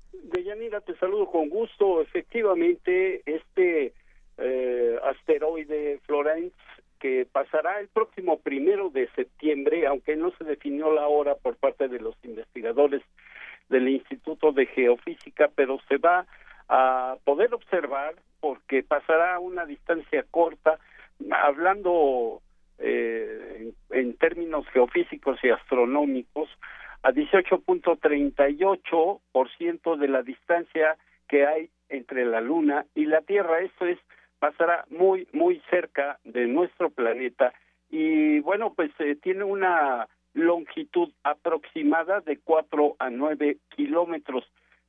Deyanira, 0.64 0.82
te 0.82 0.96
saludo 0.96 1.30
con 1.30 1.50
gusto. 1.50 2.02
Efectivamente, 2.02 3.22
este 3.26 3.94
eh, 4.38 5.00
asteroide 5.04 6.00
Florence 6.06 6.56
que 7.00 7.28
pasará 7.30 7.82
el 7.82 7.90
próximo 7.90 8.40
primero 8.40 8.90
de 8.90 9.10
septiembre, 9.10 9.86
aunque 9.88 10.16
no 10.16 10.32
se 10.38 10.46
definió 10.46 10.94
la 10.94 11.08
hora 11.08 11.36
por 11.36 11.58
parte 11.58 11.90
de 11.90 12.00
los 12.00 12.16
investigadores 12.24 13.02
del 13.68 13.90
Instituto 13.90 14.54
de 14.54 14.66
Geofísica, 14.68 15.50
pero 15.54 15.80
se 15.90 15.98
va 15.98 16.26
a 16.70 17.18
poder 17.26 17.54
observar 17.54 18.16
porque 18.40 18.84
pasará 18.84 19.36
a 19.36 19.40
una 19.40 19.66
distancia 19.66 20.24
corta, 20.32 20.80
hablando 21.30 22.42
eh, 22.80 23.74
en 23.90 24.14
términos 24.16 24.66
geofísicos 24.70 25.40
y 25.44 25.50
astronómicos, 25.50 26.50
a 27.04 27.12
18.38% 27.12 29.98
de 29.98 30.08
la 30.08 30.24
distancia 30.24 30.98
que 31.28 31.46
hay 31.46 31.70
entre 31.90 32.26
la 32.26 32.42
Luna 32.42 32.88
y 32.96 33.06
la 33.06 33.22
Tierra. 33.22 33.60
Esto 33.60 33.86
es 33.86 34.00
pasará 34.40 34.86
muy, 34.90 35.28
muy 35.32 35.62
cerca 35.70 36.18
de 36.24 36.48
nuestro 36.48 36.90
planeta 36.90 37.54
y 37.90 38.40
bueno, 38.40 38.74
pues 38.74 38.90
eh, 39.00 39.16
tiene 39.16 39.44
una 39.44 40.08
longitud 40.34 41.12
aproximada 41.24 42.22
de 42.22 42.40
4 42.40 42.96
a 43.00 43.10
9 43.10 43.58
kilómetros. 43.76 44.46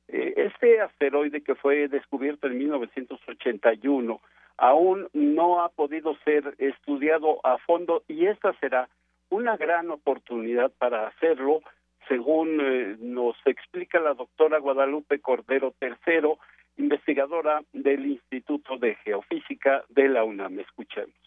Eh, 0.07 0.33
este 0.37 0.81
asteroide 0.81 1.41
que 1.41 1.55
fue 1.55 1.87
descubierto 1.87 2.47
en 2.47 2.57
1981 2.57 4.21
aún 4.57 5.07
no 5.13 5.61
ha 5.61 5.69
podido 5.69 6.15
ser 6.23 6.55
estudiado 6.57 7.45
a 7.45 7.57
fondo 7.59 8.03
y 8.07 8.25
esta 8.25 8.53
será 8.59 8.89
una 9.29 9.57
gran 9.57 9.91
oportunidad 9.91 10.71
para 10.77 11.07
hacerlo, 11.07 11.61
según 12.07 12.59
eh, 12.61 12.95
nos 12.99 13.35
explica 13.45 13.99
la 13.99 14.13
doctora 14.13 14.59
Guadalupe 14.59 15.19
Cordero 15.19 15.73
III, 15.81 16.33
investigadora 16.77 17.61
del 17.73 18.05
Instituto 18.05 18.77
de 18.77 18.95
Geofísica 18.95 19.83
de 19.89 20.09
la 20.09 20.23
UNAM. 20.23 20.59
Escuchemos. 20.59 21.24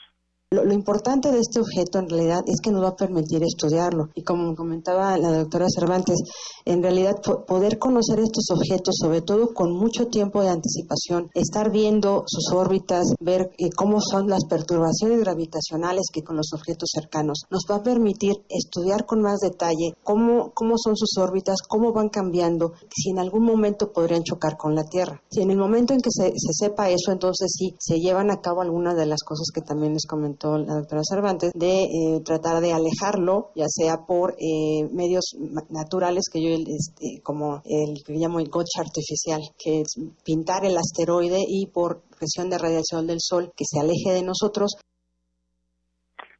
Lo, 0.50 0.72
importante 0.72 1.30
de 1.30 1.40
este 1.40 1.60
objeto 1.60 1.98
en 1.98 2.08
realidad 2.08 2.40
es 2.46 2.62
que 2.62 2.70
nos 2.70 2.82
va 2.82 2.88
a 2.88 2.96
permitir 2.96 3.42
estudiarlo. 3.42 4.08
Y 4.14 4.22
como 4.22 4.56
comentaba 4.56 5.18
la 5.18 5.30
doctora 5.30 5.66
Cervantes, 5.68 6.16
en 6.64 6.82
realidad 6.82 7.20
poder 7.46 7.78
conocer 7.78 8.18
estos 8.20 8.46
objetos, 8.50 8.96
sobre 8.98 9.20
todo 9.20 9.52
con 9.52 9.74
mucho 9.74 10.06
tiempo 10.06 10.40
de 10.40 10.48
anticipación, 10.48 11.28
estar 11.34 11.70
viendo 11.70 12.24
sus 12.26 12.50
órbitas, 12.54 13.12
ver 13.20 13.50
eh, 13.58 13.68
cómo 13.76 14.00
son 14.00 14.28
las 14.28 14.46
perturbaciones 14.46 15.20
gravitacionales 15.20 16.06
que 16.10 16.22
con 16.22 16.38
los 16.38 16.54
objetos 16.54 16.92
cercanos, 16.94 17.42
nos 17.50 17.66
va 17.70 17.76
a 17.76 17.82
permitir 17.82 18.32
estudiar 18.48 19.04
con 19.04 19.20
más 19.20 19.40
detalle 19.40 19.92
cómo, 20.02 20.52
cómo 20.54 20.78
son 20.78 20.96
sus 20.96 21.18
órbitas, 21.18 21.58
cómo 21.60 21.92
van 21.92 22.08
cambiando, 22.08 22.72
si 22.88 23.10
en 23.10 23.18
algún 23.18 23.44
momento 23.44 23.92
podrían 23.92 24.22
chocar 24.22 24.56
con 24.56 24.74
la 24.74 24.84
Tierra. 24.84 25.20
Si 25.28 25.42
en 25.42 25.50
el 25.50 25.58
momento 25.58 25.92
en 25.92 26.00
que 26.00 26.10
se, 26.10 26.30
se 26.30 26.52
sepa 26.54 26.88
eso, 26.88 27.12
entonces 27.12 27.52
sí, 27.54 27.74
se 27.78 27.98
llevan 27.98 28.30
a 28.30 28.40
cabo 28.40 28.62
algunas 28.62 28.96
de 28.96 29.04
las 29.04 29.22
cosas 29.22 29.48
que 29.52 29.60
también 29.60 29.92
les 29.92 30.06
comenté 30.06 30.37
la 30.42 30.74
doctora 30.80 31.02
Cervantes, 31.02 31.52
de 31.54 31.84
eh, 31.84 32.20
tratar 32.24 32.60
de 32.60 32.72
alejarlo, 32.72 33.50
ya 33.54 33.66
sea 33.68 34.06
por 34.06 34.34
eh, 34.38 34.88
medios 34.92 35.36
naturales, 35.70 36.24
que 36.32 36.40
yo 36.42 36.50
este, 36.54 37.22
como 37.22 37.62
el 37.64 38.02
que 38.06 38.14
llamo 38.14 38.40
el 38.40 38.48
coche 38.48 38.80
artificial, 38.80 39.40
que 39.58 39.80
es 39.80 39.94
pintar 40.24 40.64
el 40.64 40.76
asteroide 40.76 41.40
y 41.46 41.66
por 41.66 42.02
presión 42.18 42.50
de 42.50 42.58
radiación 42.58 43.06
del 43.06 43.18
Sol 43.20 43.52
que 43.56 43.64
se 43.64 43.80
aleje 43.80 44.12
de 44.12 44.22
nosotros. 44.22 44.76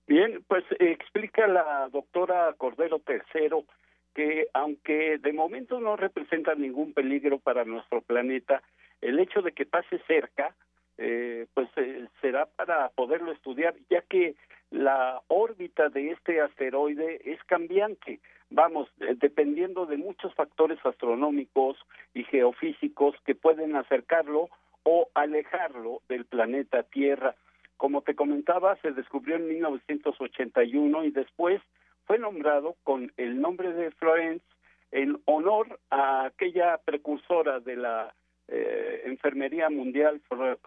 Bien, 0.07 0.43
pues 0.49 0.65
explica 0.79 1.47
la 1.47 1.89
doctora 1.93 2.55
Cordero 2.57 3.01
III 3.07 3.67
que 4.15 4.49
aunque 4.53 5.19
de 5.19 5.33
momento 5.33 5.81
no 5.81 5.97
representa 5.97 6.55
ningún 6.55 6.93
peligro 6.93 7.39
para 7.39 7.65
nuestro 7.65 8.01
planeta, 8.01 8.63
el 9.01 9.21
hecho 9.21 9.43
de 9.43 9.53
que 9.53 9.65
pase 9.65 10.01
cerca, 10.09 10.57
eh, 10.99 11.47
pues 11.55 11.69
eh, 11.77 12.09
será 12.21 12.47
para 12.47 12.89
poderlo 12.91 13.33
estudiar, 13.33 13.75
ya 13.89 14.03
que 14.03 14.35
la 14.71 15.23
órbita 15.29 15.89
de 15.89 16.11
este 16.11 16.41
asteroide 16.41 17.21
es 17.25 17.43
cambiante. 17.45 18.21
Vamos, 18.51 18.89
eh, 19.01 19.15
dependiendo 19.17 19.87
de 19.87 19.97
muchos 19.97 20.35
factores 20.35 20.79
astronómicos 20.85 21.79
y 22.15 22.25
geofísicos 22.25 23.15
que 23.25 23.35
pueden 23.35 23.77
acercarlo 23.77 24.49
o 24.83 25.09
alejarlo 25.15 26.03
del 26.09 26.25
planeta 26.25 26.83
Tierra. 26.83 27.35
Como 27.77 28.03
te 28.03 28.17
comentaba, 28.17 28.77
se 28.83 28.91
descubrió 28.91 29.37
en 29.37 29.49
1981 29.49 31.05
y 31.05 31.11
después 31.11 31.63
fue 32.07 32.19
nombrado 32.19 32.75
con 32.83 33.13
el 33.17 33.41
nombre 33.41 33.73
de 33.73 33.91
Florence 33.93 34.45
en 34.91 35.21
honor 35.27 35.79
a 35.91 36.25
aquella 36.25 36.79
precursora 36.79 37.61
de 37.61 37.77
la 37.77 38.15
eh, 38.49 39.03
enfermería 39.05 39.71
mundial, 39.71 40.21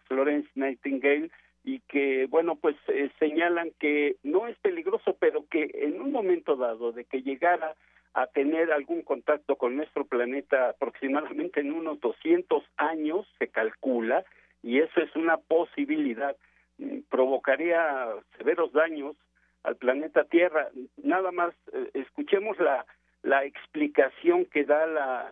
Florence 0.07 0.49
Nightingale, 0.55 1.29
y 1.63 1.79
que, 1.81 2.25
bueno, 2.27 2.55
pues 2.55 2.75
eh, 2.87 3.09
señalan 3.19 3.71
que 3.79 4.15
no 4.23 4.47
es 4.47 4.57
peligroso, 4.59 5.15
pero 5.19 5.45
que 5.49 5.69
en 5.73 6.01
un 6.01 6.11
momento 6.11 6.55
dado 6.55 6.91
de 6.91 7.05
que 7.05 7.21
llegara 7.21 7.75
a 8.13 8.27
tener 8.27 8.71
algún 8.71 9.03
contacto 9.03 9.55
con 9.55 9.75
nuestro 9.75 10.05
planeta 10.05 10.69
aproximadamente 10.69 11.61
en 11.61 11.71
unos 11.71 11.99
200 12.01 12.63
años, 12.77 13.27
se 13.39 13.47
calcula, 13.47 14.25
y 14.63 14.79
eso 14.79 15.01
es 15.01 15.15
una 15.15 15.37
posibilidad, 15.37 16.35
mm, 16.77 17.01
provocaría 17.09 18.07
severos 18.37 18.71
daños 18.73 19.15
al 19.63 19.75
planeta 19.75 20.23
Tierra. 20.25 20.69
Nada 20.97 21.31
más, 21.31 21.53
eh, 21.73 21.89
escuchemos 21.93 22.59
la, 22.59 22.85
la 23.23 23.45
explicación 23.45 24.45
que 24.45 24.63
da 24.63 24.85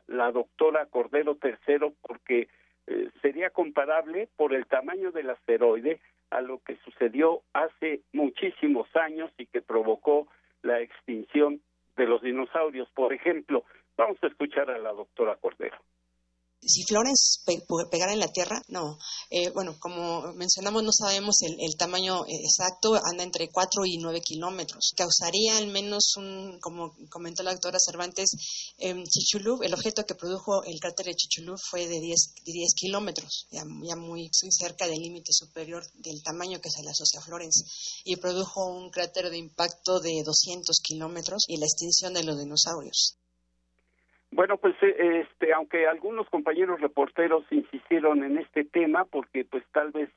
la, 0.08 0.32
doctora 0.32 0.86
Cordero 0.86 1.38
III, 1.42 1.94
porque 2.02 2.48
eh, 2.88 3.10
sería 3.22 3.50
comparable 3.50 4.30
por 4.36 4.54
el 4.54 4.66
tamaño 4.68 5.12
del 5.12 5.30
asteroide 5.30 6.00
a 6.30 6.42
lo 6.42 6.60
que 6.64 6.78
sucedió 6.86 7.42
hace 7.54 8.02
muchísimos 8.14 8.88
años 8.96 9.32
y 9.38 9.48
que 9.48 9.62
provocó 9.62 10.28
la 10.62 10.80
extinción 10.82 11.62
de 11.98 12.06
los 12.06 12.22
dinosaurios. 12.22 12.88
Por 12.92 13.14
ejemplo, 13.14 13.64
vamos 13.98 14.18
a 14.22 14.28
escuchar 14.28 14.70
a 14.70 14.78
la 14.78 14.92
doctora 14.92 15.36
Cordero 15.38 15.78
si 16.62 16.84
Florence 16.84 17.40
pegara 17.90 18.14
en 18.14 18.20
la 18.20 18.32
Tierra, 18.32 18.62
no. 18.68 18.98
Eh, 19.30 19.50
bueno, 19.50 19.78
como 19.80 20.34
mencionamos, 20.34 20.84
no 20.84 20.92
sabemos 20.92 21.38
el, 21.42 21.76
tamaño 21.78 22.26
exacto, 22.28 23.00
anda 23.04 23.24
entre 23.24 23.50
4 23.50 23.86
y 23.86 23.98
9 23.98 24.22
kilómetros. 24.22 24.94
Causaría 24.96 25.58
al 25.58 25.68
menos 25.68 26.16
un, 26.18 26.60
como 26.60 26.94
comentó 27.10 27.44
la 27.44 27.52
doctora 27.52 27.78
Cervantes, 27.80 28.30
eh, 28.78 29.04
Chichulub, 29.04 29.64
el 29.64 29.74
objeto 29.74 30.06
que 30.06 30.16
produjo 30.16 30.64
el 30.64 30.80
cráter 30.80 31.08
de 31.08 31.16
Chichulub 31.16 31.58
fue 31.70 31.88
de 31.88 32.00
10, 32.00 32.34
de 32.46 32.52
10 32.52 32.74
kilómetros, 32.76 33.48
ya, 33.52 33.64
ya, 33.84 33.96
muy 33.96 34.30
cerca 34.34 34.88
del 34.88 35.00
límite 35.00 35.32
superior 35.32 35.84
del 35.96 36.22
tamaño 36.24 36.60
que 36.60 36.70
se 36.70 36.84
le 36.84 36.90
asocia 36.90 37.20
a 37.20 37.24
Florence, 37.24 37.64
y 38.04 38.18
produjo 38.18 38.66
un 38.66 38.90
cráter 38.90 39.30
de 39.30 39.38
impacto 39.38 40.00
de 40.00 40.24
200 40.24 40.78
kilómetros 40.82 41.46
y 41.48 41.58
la 41.58 41.66
extinción 41.66 42.14
de 42.14 42.24
los 42.24 42.38
dinosaurios. 42.38 43.19
Bueno, 44.32 44.58
pues 44.58 44.76
eh, 44.82 45.26
este, 45.26 45.54
aunque 45.54 45.88
algunos 45.88 46.30
compañeros 46.30 46.80
reporteros 46.82 47.44
insistieron 47.52 48.24
en 48.24 48.38
este 48.38 48.64
tema 48.64 49.06
porque 49.06 49.44
pues 49.46 49.64
tal 49.72 49.92
vez 49.92 50.10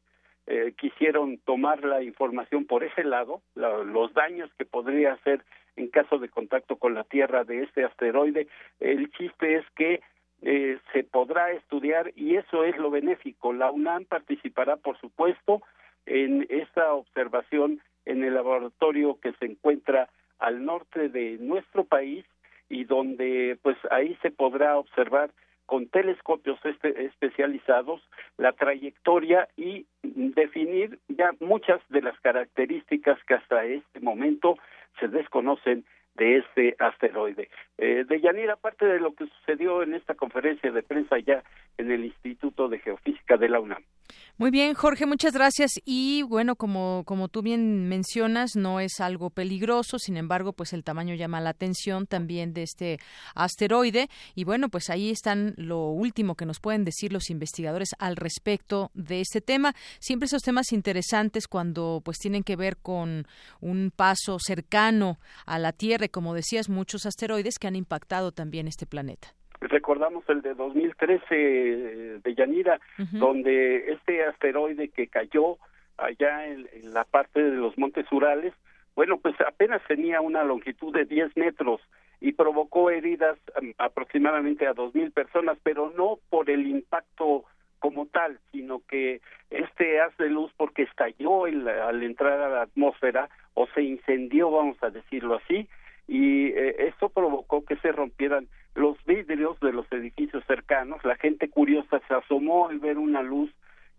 eh, 0.46 0.74
quisieron 0.76 1.38
tomar 1.38 1.84
la 1.84 2.02
información 2.02 2.66
por 2.66 2.84
ese 2.84 3.04
lado, 3.04 3.42
los 3.54 4.12
daños 4.12 4.50
que 4.58 4.64
podría 4.64 5.14
hacer 5.14 5.44
en 5.76 5.88
caso 5.88 6.18
de 6.18 6.28
contacto 6.28 6.76
con 6.76 6.94
la 6.94 7.04
Tierra 7.04 7.44
de 7.44 7.62
este 7.62 7.84
asteroide, 7.84 8.48
el 8.80 9.10
chiste 9.12 9.56
es 9.56 9.64
que 9.76 10.02
eh, 10.42 10.78
se 10.92 11.04
podrá 11.04 11.52
estudiar 11.52 12.12
y 12.16 12.36
eso 12.36 12.64
es 12.64 12.76
lo 12.76 12.90
benéfico. 12.90 13.52
La 13.52 13.70
UNAM 13.70 14.04
participará, 14.04 14.76
por 14.76 14.98
supuesto, 14.98 15.62
en 16.04 16.46
esta 16.50 16.92
observación 16.92 17.80
en 18.04 18.24
el 18.24 18.34
laboratorio 18.34 19.18
que 19.20 19.32
se 19.34 19.46
encuentra 19.46 20.10
al 20.38 20.64
norte 20.64 21.08
de 21.08 21.38
nuestro 21.38 21.84
país 21.84 22.24
y 22.72 22.84
donde 22.84 23.58
pues 23.62 23.76
ahí 23.90 24.16
se 24.22 24.30
podrá 24.30 24.78
observar 24.78 25.30
con 25.66 25.88
telescopios 25.88 26.58
este, 26.64 27.04
especializados 27.04 28.00
la 28.38 28.52
trayectoria 28.52 29.46
y 29.56 29.86
definir 30.02 30.98
ya 31.08 31.32
muchas 31.38 31.80
de 31.90 32.00
las 32.00 32.18
características 32.20 33.22
que 33.24 33.34
hasta 33.34 33.64
este 33.66 34.00
momento 34.00 34.56
se 34.98 35.08
desconocen 35.08 35.84
de 36.14 36.38
este 36.38 36.74
asteroide. 36.78 37.50
Eh, 37.76 38.04
de 38.08 38.20
Yanira, 38.20 38.54
aparte 38.54 38.86
de 38.86 39.00
lo 39.00 39.14
que 39.14 39.26
sucedió 39.26 39.82
en 39.82 39.94
esta 39.94 40.14
conferencia 40.14 40.72
de 40.72 40.82
prensa 40.82 41.18
ya 41.18 41.42
en 41.76 41.90
el 41.90 42.06
Instituto 42.06 42.68
de 42.68 42.78
Geofísica 42.78 43.36
de 43.36 43.50
la 43.50 43.60
UNAM. 43.60 43.81
Muy 44.42 44.50
bien, 44.50 44.74
Jorge, 44.74 45.06
muchas 45.06 45.34
gracias. 45.34 45.70
Y 45.84 46.24
bueno, 46.24 46.56
como, 46.56 47.04
como 47.06 47.28
tú 47.28 47.42
bien 47.42 47.88
mencionas, 47.88 48.56
no 48.56 48.80
es 48.80 48.98
algo 48.98 49.30
peligroso, 49.30 50.00
sin 50.00 50.16
embargo, 50.16 50.52
pues 50.52 50.72
el 50.72 50.82
tamaño 50.82 51.14
llama 51.14 51.40
la 51.40 51.50
atención 51.50 52.08
también 52.08 52.52
de 52.52 52.64
este 52.64 52.98
asteroide. 53.36 54.10
Y 54.34 54.42
bueno, 54.42 54.68
pues 54.68 54.90
ahí 54.90 55.10
están 55.10 55.54
lo 55.56 55.90
último 55.90 56.34
que 56.34 56.44
nos 56.44 56.58
pueden 56.58 56.84
decir 56.84 57.12
los 57.12 57.30
investigadores 57.30 57.90
al 58.00 58.16
respecto 58.16 58.90
de 58.94 59.20
este 59.20 59.40
tema. 59.40 59.76
Siempre 60.00 60.26
esos 60.26 60.42
temas 60.42 60.72
interesantes 60.72 61.46
cuando 61.46 62.02
pues 62.04 62.18
tienen 62.18 62.42
que 62.42 62.56
ver 62.56 62.78
con 62.78 63.28
un 63.60 63.92
paso 63.94 64.38
cercano 64.40 65.20
a 65.46 65.60
la 65.60 65.70
Tierra, 65.70 66.08
como 66.08 66.34
decías, 66.34 66.68
muchos 66.68 67.06
asteroides 67.06 67.60
que 67.60 67.68
han 67.68 67.76
impactado 67.76 68.32
también 68.32 68.66
este 68.66 68.86
planeta 68.86 69.36
recordamos 69.68 70.24
el 70.28 70.42
de 70.42 70.54
2013 70.54 71.24
eh, 71.30 72.20
de 72.22 72.34
Yanira, 72.34 72.80
donde 73.12 73.92
este 73.92 74.24
asteroide 74.24 74.88
que 74.88 75.08
cayó 75.08 75.58
allá 75.98 76.46
en, 76.46 76.66
la 76.92 77.04
parte 77.04 77.42
de 77.42 77.56
los 77.56 77.76
Montes 77.78 78.10
Urales, 78.10 78.52
bueno, 78.94 79.18
pues 79.18 79.34
apenas 79.40 79.80
tenía 79.88 80.20
una 80.20 80.44
longitud 80.44 80.92
de 80.92 81.04
10 81.04 81.36
metros 81.36 81.80
y 82.20 82.32
provocó 82.32 82.90
heridas 82.90 83.38
aproximadamente 83.78 84.66
a 84.66 84.74
2.000 84.74 85.12
personas, 85.12 85.58
pero 85.62 85.92
no 85.96 86.18
por 86.28 86.50
el 86.50 86.66
impacto 86.66 87.44
como 87.78 88.06
tal, 88.06 88.38
sino 88.52 88.80
que 88.86 89.20
este 89.50 90.00
haz 90.00 90.16
de 90.18 90.28
luz 90.28 90.52
porque 90.56 90.82
estalló 90.82 91.46
al 91.46 92.02
entrar 92.02 92.40
a 92.40 92.48
la 92.48 92.62
atmósfera 92.62 93.28
o 93.54 93.66
se 93.74 93.82
incendió, 93.82 94.50
vamos 94.50 94.76
a 94.82 94.90
decirlo 94.90 95.36
así, 95.36 95.68
y 96.08 96.48
eh, 96.48 96.88
esto 96.88 97.08
provocó 97.08 97.64
que 97.64 97.76
se 97.76 97.92
rompieran 97.92 98.48
los 98.74 99.02
vidrios 99.04 99.58
de 99.60 99.72
los 99.72 99.90
edificios 99.92 100.44
cercanos. 100.46 101.04
La 101.04 101.16
gente 101.16 101.48
curiosa 101.48 102.00
se 102.08 102.14
asomó 102.14 102.68
al 102.68 102.78
ver 102.78 102.98
una 102.98 103.22
luz 103.22 103.50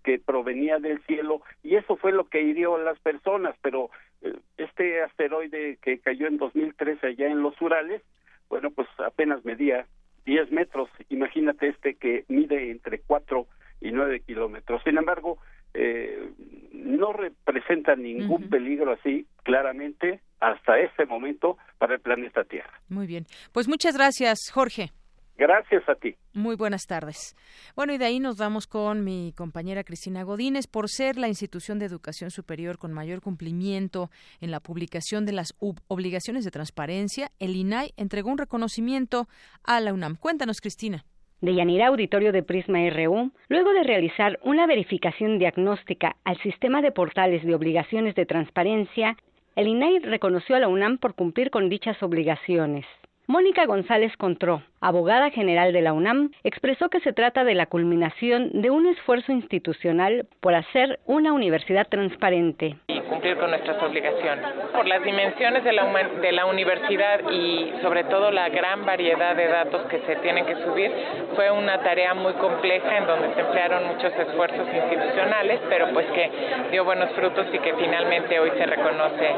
que 0.03 0.19
provenía 0.19 0.79
del 0.79 1.01
cielo 1.03 1.41
y 1.63 1.75
eso 1.75 1.95
fue 1.95 2.11
lo 2.11 2.25
que 2.25 2.41
hirió 2.41 2.75
a 2.75 2.79
las 2.79 2.99
personas, 2.99 3.55
pero 3.61 3.89
eh, 4.21 4.33
este 4.57 5.01
asteroide 5.01 5.77
que 5.81 5.99
cayó 5.99 6.27
en 6.27 6.37
2013 6.37 7.07
allá 7.07 7.27
en 7.27 7.41
los 7.41 7.59
Urales, 7.61 8.01
bueno, 8.49 8.71
pues 8.71 8.87
apenas 8.99 9.43
medía 9.45 9.87
10 10.25 10.51
metros, 10.51 10.89
imagínate 11.09 11.69
este 11.69 11.95
que 11.95 12.25
mide 12.27 12.71
entre 12.71 12.99
4 12.99 13.47
y 13.81 13.91
9 13.91 14.21
kilómetros. 14.21 14.81
Sin 14.83 14.97
embargo, 14.97 15.37
eh, 15.73 16.29
no 16.71 17.13
representa 17.13 17.95
ningún 17.95 18.49
peligro 18.49 18.93
así, 18.93 19.25
claramente, 19.43 20.21
hasta 20.39 20.79
este 20.79 21.05
momento 21.05 21.57
para 21.77 21.95
el 21.95 22.01
planeta 22.01 22.43
Tierra. 22.43 22.81
Muy 22.89 23.07
bien. 23.07 23.25
Pues 23.51 23.67
muchas 23.67 23.95
gracias, 23.95 24.51
Jorge. 24.51 24.91
Gracias 25.35 25.87
a 25.89 25.95
ti. 25.95 26.15
Muy 26.33 26.55
buenas 26.55 26.83
tardes. 26.85 27.35
Bueno, 27.75 27.93
y 27.93 27.97
de 27.97 28.05
ahí 28.05 28.19
nos 28.19 28.37
vamos 28.37 28.67
con 28.67 29.03
mi 29.03 29.33
compañera 29.35 29.83
Cristina 29.83 30.23
Godínez. 30.23 30.67
Por 30.67 30.89
ser 30.89 31.17
la 31.17 31.27
institución 31.27 31.79
de 31.79 31.85
educación 31.85 32.29
superior 32.29 32.77
con 32.77 32.93
mayor 32.93 33.21
cumplimiento 33.21 34.11
en 34.41 34.51
la 34.51 34.59
publicación 34.59 35.25
de 35.25 35.31
las 35.31 35.55
obligaciones 35.87 36.45
de 36.45 36.51
transparencia, 36.51 37.31
el 37.39 37.55
INAI 37.55 37.93
entregó 37.97 38.29
un 38.29 38.37
reconocimiento 38.37 39.27
a 39.63 39.79
la 39.79 39.91
UNAM. 39.91 40.17
Cuéntanos, 40.17 40.61
Cristina 40.61 41.03
de 41.43 41.55
Yanira 41.55 41.87
Auditorio 41.87 42.31
de 42.31 42.41
Prisma 42.41 42.79
RU, 42.89 43.31
luego 43.49 43.73
de 43.73 43.83
realizar 43.83 44.39
una 44.43 44.65
verificación 44.65 45.39
diagnóstica 45.39 46.15
al 46.23 46.37
sistema 46.37 46.81
de 46.81 46.93
portales 46.93 47.43
de 47.43 47.53
obligaciones 47.53 48.15
de 48.15 48.25
transparencia, 48.25 49.17
el 49.57 49.67
INAI 49.67 49.99
reconoció 49.99 50.55
a 50.55 50.59
la 50.59 50.69
UNAM 50.69 50.99
por 50.99 51.15
cumplir 51.15 51.51
con 51.51 51.67
dichas 51.67 52.01
obligaciones. 52.01 52.85
Mónica 53.27 53.65
González 53.65 54.15
Contró, 54.15 54.63
abogada 54.79 55.31
general 55.31 55.73
de 55.73 55.81
la 55.81 55.91
UNAM, 55.91 56.31
expresó 56.45 56.89
que 56.89 57.01
se 57.01 57.11
trata 57.11 57.43
de 57.43 57.55
la 57.55 57.65
culminación 57.65 58.61
de 58.61 58.71
un 58.71 58.87
esfuerzo 58.87 59.33
institucional 59.33 60.27
por 60.39 60.55
hacer 60.55 61.01
una 61.05 61.33
universidad 61.33 61.89
transparente. 61.89 62.77
Cumplir 63.09 63.37
con 63.37 63.49
nuestras 63.49 63.81
obligaciones. 63.81 64.45
Por 64.73 64.87
las 64.87 65.03
dimensiones 65.03 65.63
de 65.63 65.73
la, 65.73 65.85
de 66.21 66.31
la 66.31 66.45
universidad 66.45 67.19
y 67.31 67.73
sobre 67.81 68.03
todo 68.05 68.31
la 68.31 68.49
gran 68.49 68.85
variedad 68.85 69.35
de 69.35 69.47
datos 69.47 69.83
que 69.87 69.99
se 69.99 70.15
tienen 70.17 70.45
que 70.45 70.55
subir, 70.55 70.91
fue 71.35 71.51
una 71.51 71.79
tarea 71.79 72.13
muy 72.13 72.33
compleja 72.33 72.97
en 72.97 73.07
donde 73.07 73.33
se 73.33 73.41
emplearon 73.41 73.87
muchos 73.87 74.13
esfuerzos 74.13 74.67
institucionales, 74.73 75.59
pero 75.69 75.89
pues 75.93 76.05
que 76.07 76.29
dio 76.71 76.85
buenos 76.85 77.11
frutos 77.11 77.47
y 77.51 77.59
que 77.59 77.73
finalmente 77.75 78.39
hoy 78.39 78.51
se 78.57 78.65
reconoce 78.65 79.31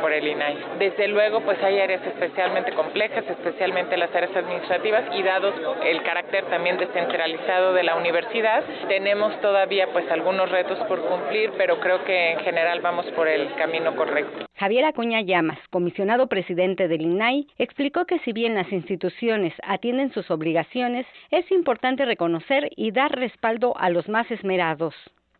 por 0.00 0.12
el 0.12 0.26
INAI. 0.26 0.58
Desde 0.78 1.08
luego, 1.08 1.40
pues 1.40 1.62
hay 1.62 1.80
áreas 1.80 2.02
especialmente 2.06 2.72
complejas, 2.72 3.24
especialmente 3.28 3.96
las 3.96 4.14
áreas 4.14 4.34
administrativas 4.36 5.04
y 5.14 5.22
dados 5.22 5.54
el 5.82 6.02
carácter 6.02 6.44
también 6.44 6.76
descentralizado 6.78 7.72
de 7.72 7.82
la 7.82 7.96
universidad, 7.96 8.62
tenemos 8.88 9.38
todavía 9.40 9.88
pues 9.92 10.10
algunos 10.10 10.50
retos 10.50 10.78
por 10.86 11.00
cumplir, 11.02 11.52
pero 11.56 11.80
creo 11.80 12.04
que 12.04 12.32
en 12.32 12.40
general 12.40 12.80
vamos 12.80 13.06
por 13.12 13.28
el 13.28 13.54
camino 13.54 13.94
correcto. 13.96 14.46
Javier 14.56 14.84
Acuña 14.84 15.20
Llamas, 15.20 15.58
comisionado 15.70 16.26
presidente 16.26 16.88
del 16.88 17.02
INAI, 17.02 17.46
explicó 17.58 18.06
que 18.06 18.18
si 18.20 18.32
bien 18.32 18.54
las 18.54 18.72
instituciones 18.72 19.54
atienden 19.62 20.12
sus 20.12 20.30
obligaciones, 20.30 21.06
es 21.30 21.50
importante 21.50 22.04
reconocer 22.04 22.70
y 22.76 22.90
dar 22.90 23.12
respaldo 23.12 23.76
a 23.78 23.90
los 23.90 24.08
más 24.08 24.30
esmerados. 24.30 24.94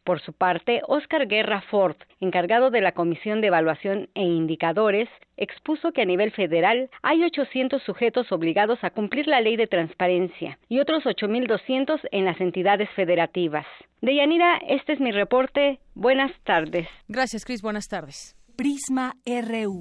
Por 0.08 0.22
su 0.22 0.32
parte, 0.32 0.80
Oscar 0.88 1.28
Guerra 1.28 1.60
Ford, 1.70 1.96
encargado 2.18 2.70
de 2.70 2.80
la 2.80 2.92
Comisión 2.92 3.42
de 3.42 3.48
Evaluación 3.48 4.08
e 4.14 4.22
Indicadores, 4.22 5.06
expuso 5.36 5.92
que 5.92 6.00
a 6.00 6.06
nivel 6.06 6.32
federal 6.32 6.88
hay 7.02 7.24
800 7.24 7.82
sujetos 7.82 8.32
obligados 8.32 8.78
a 8.84 8.88
cumplir 8.88 9.26
la 9.26 9.42
ley 9.42 9.56
de 9.56 9.66
transparencia 9.66 10.58
y 10.70 10.80
otros 10.80 11.04
8.200 11.04 12.00
en 12.10 12.24
las 12.24 12.40
entidades 12.40 12.88
federativas. 12.96 13.66
Deyanira, 14.00 14.56
este 14.66 14.94
es 14.94 15.00
mi 15.00 15.12
reporte. 15.12 15.78
Buenas 15.94 16.32
tardes. 16.42 16.88
Gracias, 17.08 17.44
Cris. 17.44 17.60
Buenas 17.60 17.88
tardes. 17.88 18.34
Prisma 18.56 19.12
RU. 19.26 19.76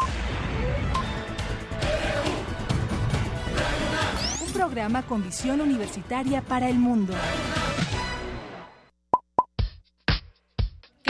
Un 4.46 4.54
programa 4.54 5.04
con 5.04 5.24
visión 5.24 5.62
universitaria 5.62 6.42
para 6.42 6.68
el 6.68 6.76
mundo. 6.76 7.14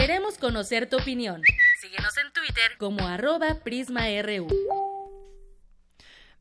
Queremos 0.07 0.37
conocer 0.37 0.89
tu 0.89 0.95
opinión. 0.95 1.41
Síguenos 1.81 2.13
en 2.17 2.31
Twitter 2.31 2.77
como 2.77 3.05
arroba 3.05 3.55
PrismaRU. 3.61 4.47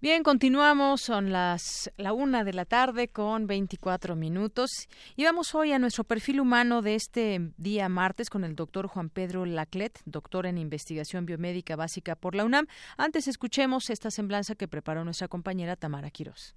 Bien, 0.00 0.22
continuamos, 0.22 1.00
son 1.00 1.32
las 1.32 1.90
la 1.96 2.12
una 2.12 2.44
de 2.44 2.52
la 2.52 2.64
tarde 2.64 3.08
con 3.08 3.48
24 3.48 4.14
minutos 4.14 4.70
y 5.16 5.24
vamos 5.24 5.52
hoy 5.56 5.72
a 5.72 5.80
nuestro 5.80 6.04
perfil 6.04 6.38
humano 6.38 6.80
de 6.80 6.94
este 6.94 7.40
día 7.56 7.88
martes 7.88 8.30
con 8.30 8.44
el 8.44 8.54
doctor 8.54 8.86
Juan 8.86 9.10
Pedro 9.10 9.44
Laclet, 9.44 9.98
doctor 10.04 10.46
en 10.46 10.58
investigación 10.58 11.26
biomédica 11.26 11.74
básica 11.74 12.14
por 12.14 12.36
la 12.36 12.44
UNAM. 12.44 12.68
Antes 12.96 13.26
escuchemos 13.26 13.90
esta 13.90 14.12
semblanza 14.12 14.54
que 14.54 14.68
preparó 14.68 15.04
nuestra 15.04 15.26
compañera 15.26 15.74
Tamara 15.74 16.12
Quirós. 16.12 16.54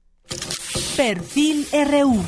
Perfil 0.96 1.66
RU. 1.74 2.24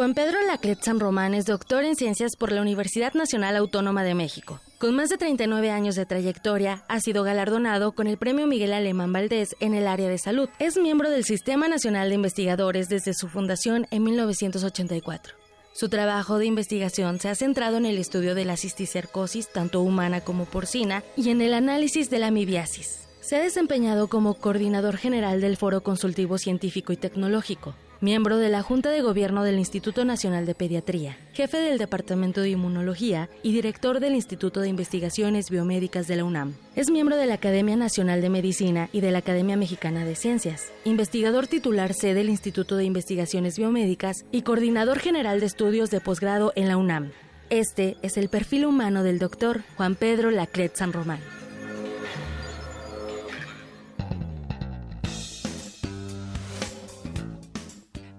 Juan 0.00 0.14
Pedro 0.14 0.38
Laclet 0.46 0.82
San 0.82 0.98
Román 0.98 1.34
es 1.34 1.44
doctor 1.44 1.84
en 1.84 1.94
ciencias 1.94 2.34
por 2.34 2.52
la 2.52 2.62
Universidad 2.62 3.12
Nacional 3.12 3.54
Autónoma 3.54 4.02
de 4.02 4.14
México. 4.14 4.58
Con 4.78 4.96
más 4.96 5.10
de 5.10 5.18
39 5.18 5.70
años 5.70 5.94
de 5.94 6.06
trayectoria, 6.06 6.84
ha 6.88 7.00
sido 7.00 7.22
galardonado 7.22 7.92
con 7.92 8.06
el 8.06 8.16
Premio 8.16 8.46
Miguel 8.46 8.72
Alemán 8.72 9.12
Valdés 9.12 9.56
en 9.60 9.74
el 9.74 9.86
área 9.86 10.08
de 10.08 10.16
salud. 10.16 10.48
Es 10.58 10.78
miembro 10.78 11.10
del 11.10 11.24
Sistema 11.24 11.68
Nacional 11.68 12.08
de 12.08 12.14
Investigadores 12.14 12.88
desde 12.88 13.12
su 13.12 13.28
fundación 13.28 13.86
en 13.90 14.04
1984. 14.04 15.34
Su 15.74 15.90
trabajo 15.90 16.38
de 16.38 16.46
investigación 16.46 17.20
se 17.20 17.28
ha 17.28 17.34
centrado 17.34 17.76
en 17.76 17.84
el 17.84 17.98
estudio 17.98 18.34
de 18.34 18.46
la 18.46 18.56
cisticercosis, 18.56 19.52
tanto 19.52 19.82
humana 19.82 20.22
como 20.22 20.46
porcina, 20.46 21.04
y 21.14 21.28
en 21.28 21.42
el 21.42 21.52
análisis 21.52 22.08
de 22.08 22.20
la 22.20 22.28
amibiasis. 22.28 23.06
Se 23.20 23.36
ha 23.36 23.40
desempeñado 23.40 24.08
como 24.08 24.32
coordinador 24.32 24.96
general 24.96 25.42
del 25.42 25.58
Foro 25.58 25.82
Consultivo 25.82 26.38
Científico 26.38 26.94
y 26.94 26.96
Tecnológico, 26.96 27.74
miembro 28.00 28.38
de 28.38 28.48
la 28.48 28.62
Junta 28.62 28.90
de 28.90 29.02
Gobierno 29.02 29.44
del 29.44 29.58
Instituto 29.58 30.04
Nacional 30.04 30.46
de 30.46 30.54
Pediatría, 30.54 31.18
jefe 31.34 31.58
del 31.58 31.78
Departamento 31.78 32.40
de 32.40 32.50
Inmunología 32.50 33.28
y 33.42 33.52
director 33.52 34.00
del 34.00 34.14
Instituto 34.14 34.60
de 34.60 34.68
Investigaciones 34.68 35.50
Biomédicas 35.50 36.06
de 36.06 36.16
la 36.16 36.24
UNAM. 36.24 36.54
Es 36.76 36.90
miembro 36.90 37.16
de 37.16 37.26
la 37.26 37.34
Academia 37.34 37.76
Nacional 37.76 38.22
de 38.22 38.30
Medicina 38.30 38.88
y 38.92 39.00
de 39.00 39.10
la 39.10 39.18
Academia 39.18 39.56
Mexicana 39.56 40.04
de 40.04 40.16
Ciencias, 40.16 40.72
investigador 40.84 41.46
titular 41.46 41.92
C 41.92 42.14
del 42.14 42.30
Instituto 42.30 42.76
de 42.76 42.84
Investigaciones 42.84 43.58
Biomédicas 43.58 44.24
y 44.32 44.42
coordinador 44.42 44.98
general 44.98 45.40
de 45.40 45.46
estudios 45.46 45.90
de 45.90 46.00
posgrado 46.00 46.52
en 46.56 46.68
la 46.68 46.76
UNAM. 46.76 47.12
Este 47.50 47.96
es 48.02 48.16
el 48.16 48.28
perfil 48.28 48.64
humano 48.64 49.02
del 49.02 49.18
doctor 49.18 49.62
Juan 49.76 49.94
Pedro 49.94 50.30
Laclet 50.30 50.74
San 50.76 50.92
Román. 50.92 51.39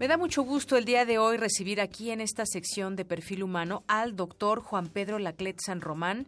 Me 0.02 0.08
da 0.08 0.18
mucho 0.18 0.42
gusto 0.42 0.78
el 0.78 0.86
día 0.86 1.06
de 1.06 1.20
hoy 1.20 1.38
recibir 1.38 1.80
aquí 1.80 2.10
en 2.10 2.22
esta 2.22 2.48
sección 2.48 2.96
de 2.96 3.06
perfil 3.06 3.44
humano 3.44 3.84
al 3.88 4.16
doctor 4.16 4.60
Juan 4.60 4.88
Pedro 4.88 5.20
Laclet 5.20 5.60
San 5.64 5.80
Román, 5.80 6.26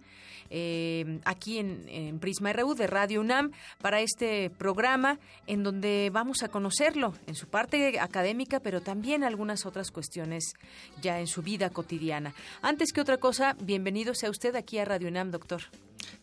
eh, 0.56 1.20
aquí 1.26 1.58
en, 1.58 2.20
Prisma 2.20 2.54
RU 2.54 2.76
de 2.76 2.86
Radio 2.86 3.22
UNAM, 3.22 3.52
para 3.82 4.02
este 4.02 4.52
programa 4.52 5.20
en 5.48 5.64
donde 5.64 6.12
vamos 6.14 6.44
a 6.44 6.48
conocerlo 6.48 7.16
en 7.26 7.34
su 7.34 7.48
parte 7.48 8.00
académica, 8.00 8.60
pero 8.60 8.80
también 8.80 9.24
algunas 9.24 9.66
otras 9.66 9.90
cuestiones 9.90 10.54
ya 11.02 11.20
en 11.20 11.26
su 11.26 11.42
vida 11.42 11.72
cotidiana. 11.72 12.36
Antes 12.62 12.94
que 12.94 13.02
otra 13.02 13.18
cosa, 13.18 13.56
bienvenido 13.64 14.14
sea 14.14 14.30
usted 14.30 14.56
aquí 14.56 14.78
a 14.78 14.86
Radio 14.86 15.08
UNAM, 15.08 15.32
doctor. 15.32 15.64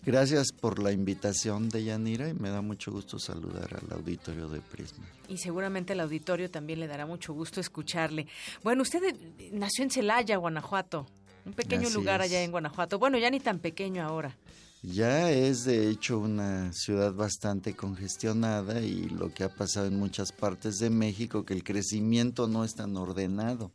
Gracias 0.05 0.53
por 0.53 0.79
la 0.79 0.93
invitación 0.93 1.69
de 1.69 1.85
Yanira 1.85 2.29
y 2.29 2.35
me 2.35 2.51
da 2.51 2.63
mucho 2.63 2.93
gusto 2.93 3.19
saludar 3.19 3.81
al 3.83 3.93
auditorio 3.93 4.49
de 4.49 4.61
Prisma. 4.61 5.05
Y 5.29 5.39
seguramente 5.39 5.95
al 5.95 6.01
auditorio 6.01 6.51
también 6.51 6.79
le 6.79 6.87
dará 6.87 7.05
mucho 7.05 7.33
gusto 7.33 7.61
escucharle. 7.61 8.29
Bueno, 8.63 8.83
usted 8.83 9.03
eh, 9.03 9.51
nació 9.53 9.85
en 9.85 9.91
Celaya, 9.91 10.37
Guanajuato, 10.37 11.07
un 11.45 11.53
pequeño 11.53 11.91
lugar 11.91 12.21
allá 12.21 12.43
en 12.43 12.51
Guanajuato. 12.51 12.99
Bueno, 12.99 13.19
ya 13.19 13.31
ni 13.31 13.41
tan 13.41 13.59
pequeño 13.59 14.03
ahora. 14.03 14.37
Ya 14.83 15.31
es 15.31 15.65
de 15.65 15.91
hecho 15.91 16.19
una 16.19 16.73
ciudad 16.73 17.13
bastante 17.13 17.75
congestionada 17.75 18.81
y 18.81 19.11
lo 19.11 19.33
que 19.33 19.45
ha 19.45 19.55
pasado 19.55 19.87
en 19.87 19.99
muchas 19.99 20.33
partes 20.33 20.79
de 20.79 20.89
México, 20.89 21.45
que 21.45 21.53
el 21.53 21.63
crecimiento 21.63 22.49
no 22.49 22.65
es 22.65 22.75
tan 22.75 22.97
ordenado. 22.97 23.73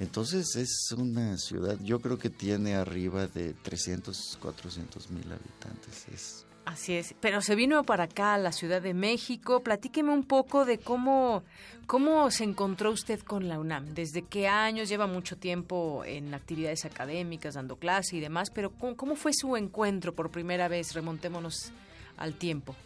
Entonces 0.00 0.56
es 0.56 0.92
una 0.92 1.38
ciudad, 1.38 1.78
yo 1.82 2.00
creo 2.00 2.18
que 2.18 2.30
tiene 2.30 2.74
arriba 2.74 3.28
de 3.28 3.54
300, 3.54 4.38
400 4.40 5.10
mil 5.10 5.30
habitantes. 5.30 6.46
Así 6.68 6.92
es, 6.92 7.14
pero 7.18 7.40
se 7.40 7.54
vino 7.54 7.82
para 7.82 8.04
acá, 8.04 8.34
a 8.34 8.38
la 8.38 8.52
Ciudad 8.52 8.82
de 8.82 8.92
México. 8.92 9.62
Platíqueme 9.62 10.12
un 10.12 10.22
poco 10.22 10.66
de 10.66 10.76
cómo, 10.76 11.42
cómo 11.86 12.30
se 12.30 12.44
encontró 12.44 12.90
usted 12.90 13.20
con 13.20 13.48
la 13.48 13.58
UNAM. 13.58 13.94
¿Desde 13.94 14.20
qué 14.20 14.48
años? 14.48 14.90
Lleva 14.90 15.06
mucho 15.06 15.38
tiempo 15.38 16.02
en 16.04 16.34
actividades 16.34 16.84
académicas, 16.84 17.54
dando 17.54 17.76
clase 17.76 18.16
y 18.16 18.20
demás, 18.20 18.50
pero 18.50 18.70
cómo 18.70 19.16
fue 19.16 19.32
su 19.32 19.56
encuentro 19.56 20.14
por 20.14 20.30
primera 20.30 20.68
vez? 20.68 20.92
Remontémonos 20.92 21.72
al 22.18 22.34
tiempo. 22.34 22.76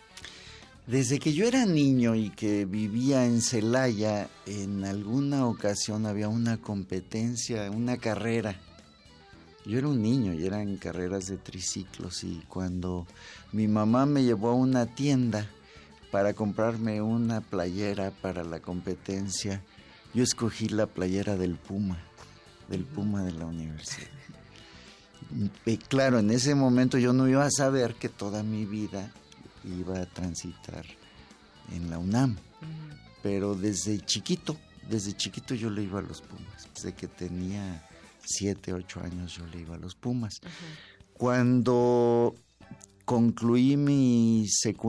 Desde 0.86 1.18
que 1.18 1.32
yo 1.32 1.48
era 1.48 1.66
niño 1.66 2.14
y 2.14 2.30
que 2.30 2.66
vivía 2.66 3.26
en 3.26 3.40
Celaya, 3.40 4.28
en 4.46 4.84
alguna 4.84 5.48
ocasión 5.48 6.06
había 6.06 6.28
una 6.28 6.58
competencia, 6.58 7.68
una 7.68 7.96
carrera. 7.96 8.60
Yo 9.64 9.78
era 9.78 9.88
un 9.88 10.02
niño 10.02 10.34
y 10.34 10.44
eran 10.44 10.76
carreras 10.76 11.26
de 11.26 11.36
triciclos 11.36 12.24
y 12.24 12.42
cuando 12.48 13.06
mi 13.52 13.68
mamá 13.68 14.06
me 14.06 14.24
llevó 14.24 14.50
a 14.50 14.54
una 14.54 14.86
tienda 14.86 15.48
para 16.10 16.34
comprarme 16.34 17.00
una 17.00 17.40
playera 17.40 18.10
para 18.10 18.44
la 18.44 18.60
competencia, 18.60 19.62
yo 20.14 20.24
escogí 20.24 20.68
la 20.68 20.86
playera 20.86 21.36
del 21.36 21.54
Puma, 21.54 21.98
del 22.68 22.84
Puma 22.84 23.22
de 23.22 23.32
la 23.32 23.46
universidad. 23.46 24.08
Y 25.64 25.78
claro, 25.78 26.18
en 26.18 26.30
ese 26.30 26.54
momento 26.54 26.98
yo 26.98 27.14
no 27.14 27.26
iba 27.26 27.46
a 27.46 27.50
saber 27.50 27.94
que 27.94 28.10
toda 28.10 28.42
mi 28.42 28.66
vida 28.66 29.10
iba 29.64 30.00
a 30.00 30.04
transitar 30.04 30.84
en 31.70 31.88
la 31.88 31.98
UNAM. 31.98 32.36
Pero 33.22 33.54
desde 33.54 33.98
chiquito, 34.00 34.58
desde 34.90 35.16
chiquito 35.16 35.54
yo 35.54 35.70
le 35.70 35.84
iba 35.84 36.00
a 36.00 36.02
los 36.02 36.20
Pumas. 36.20 36.68
Desde 36.74 36.92
que 36.92 37.06
tenía 37.06 37.82
siete, 38.24 38.72
ocho 38.72 39.00
años 39.00 39.36
yo 39.36 39.46
le 39.46 39.60
iba 39.60 39.74
a 39.74 39.78
los 39.78 39.94
Pumas. 39.94 40.40
Cuando 41.14 42.34
concluí 43.04 43.76
mi 43.76 44.46
secundaria, 44.48 44.72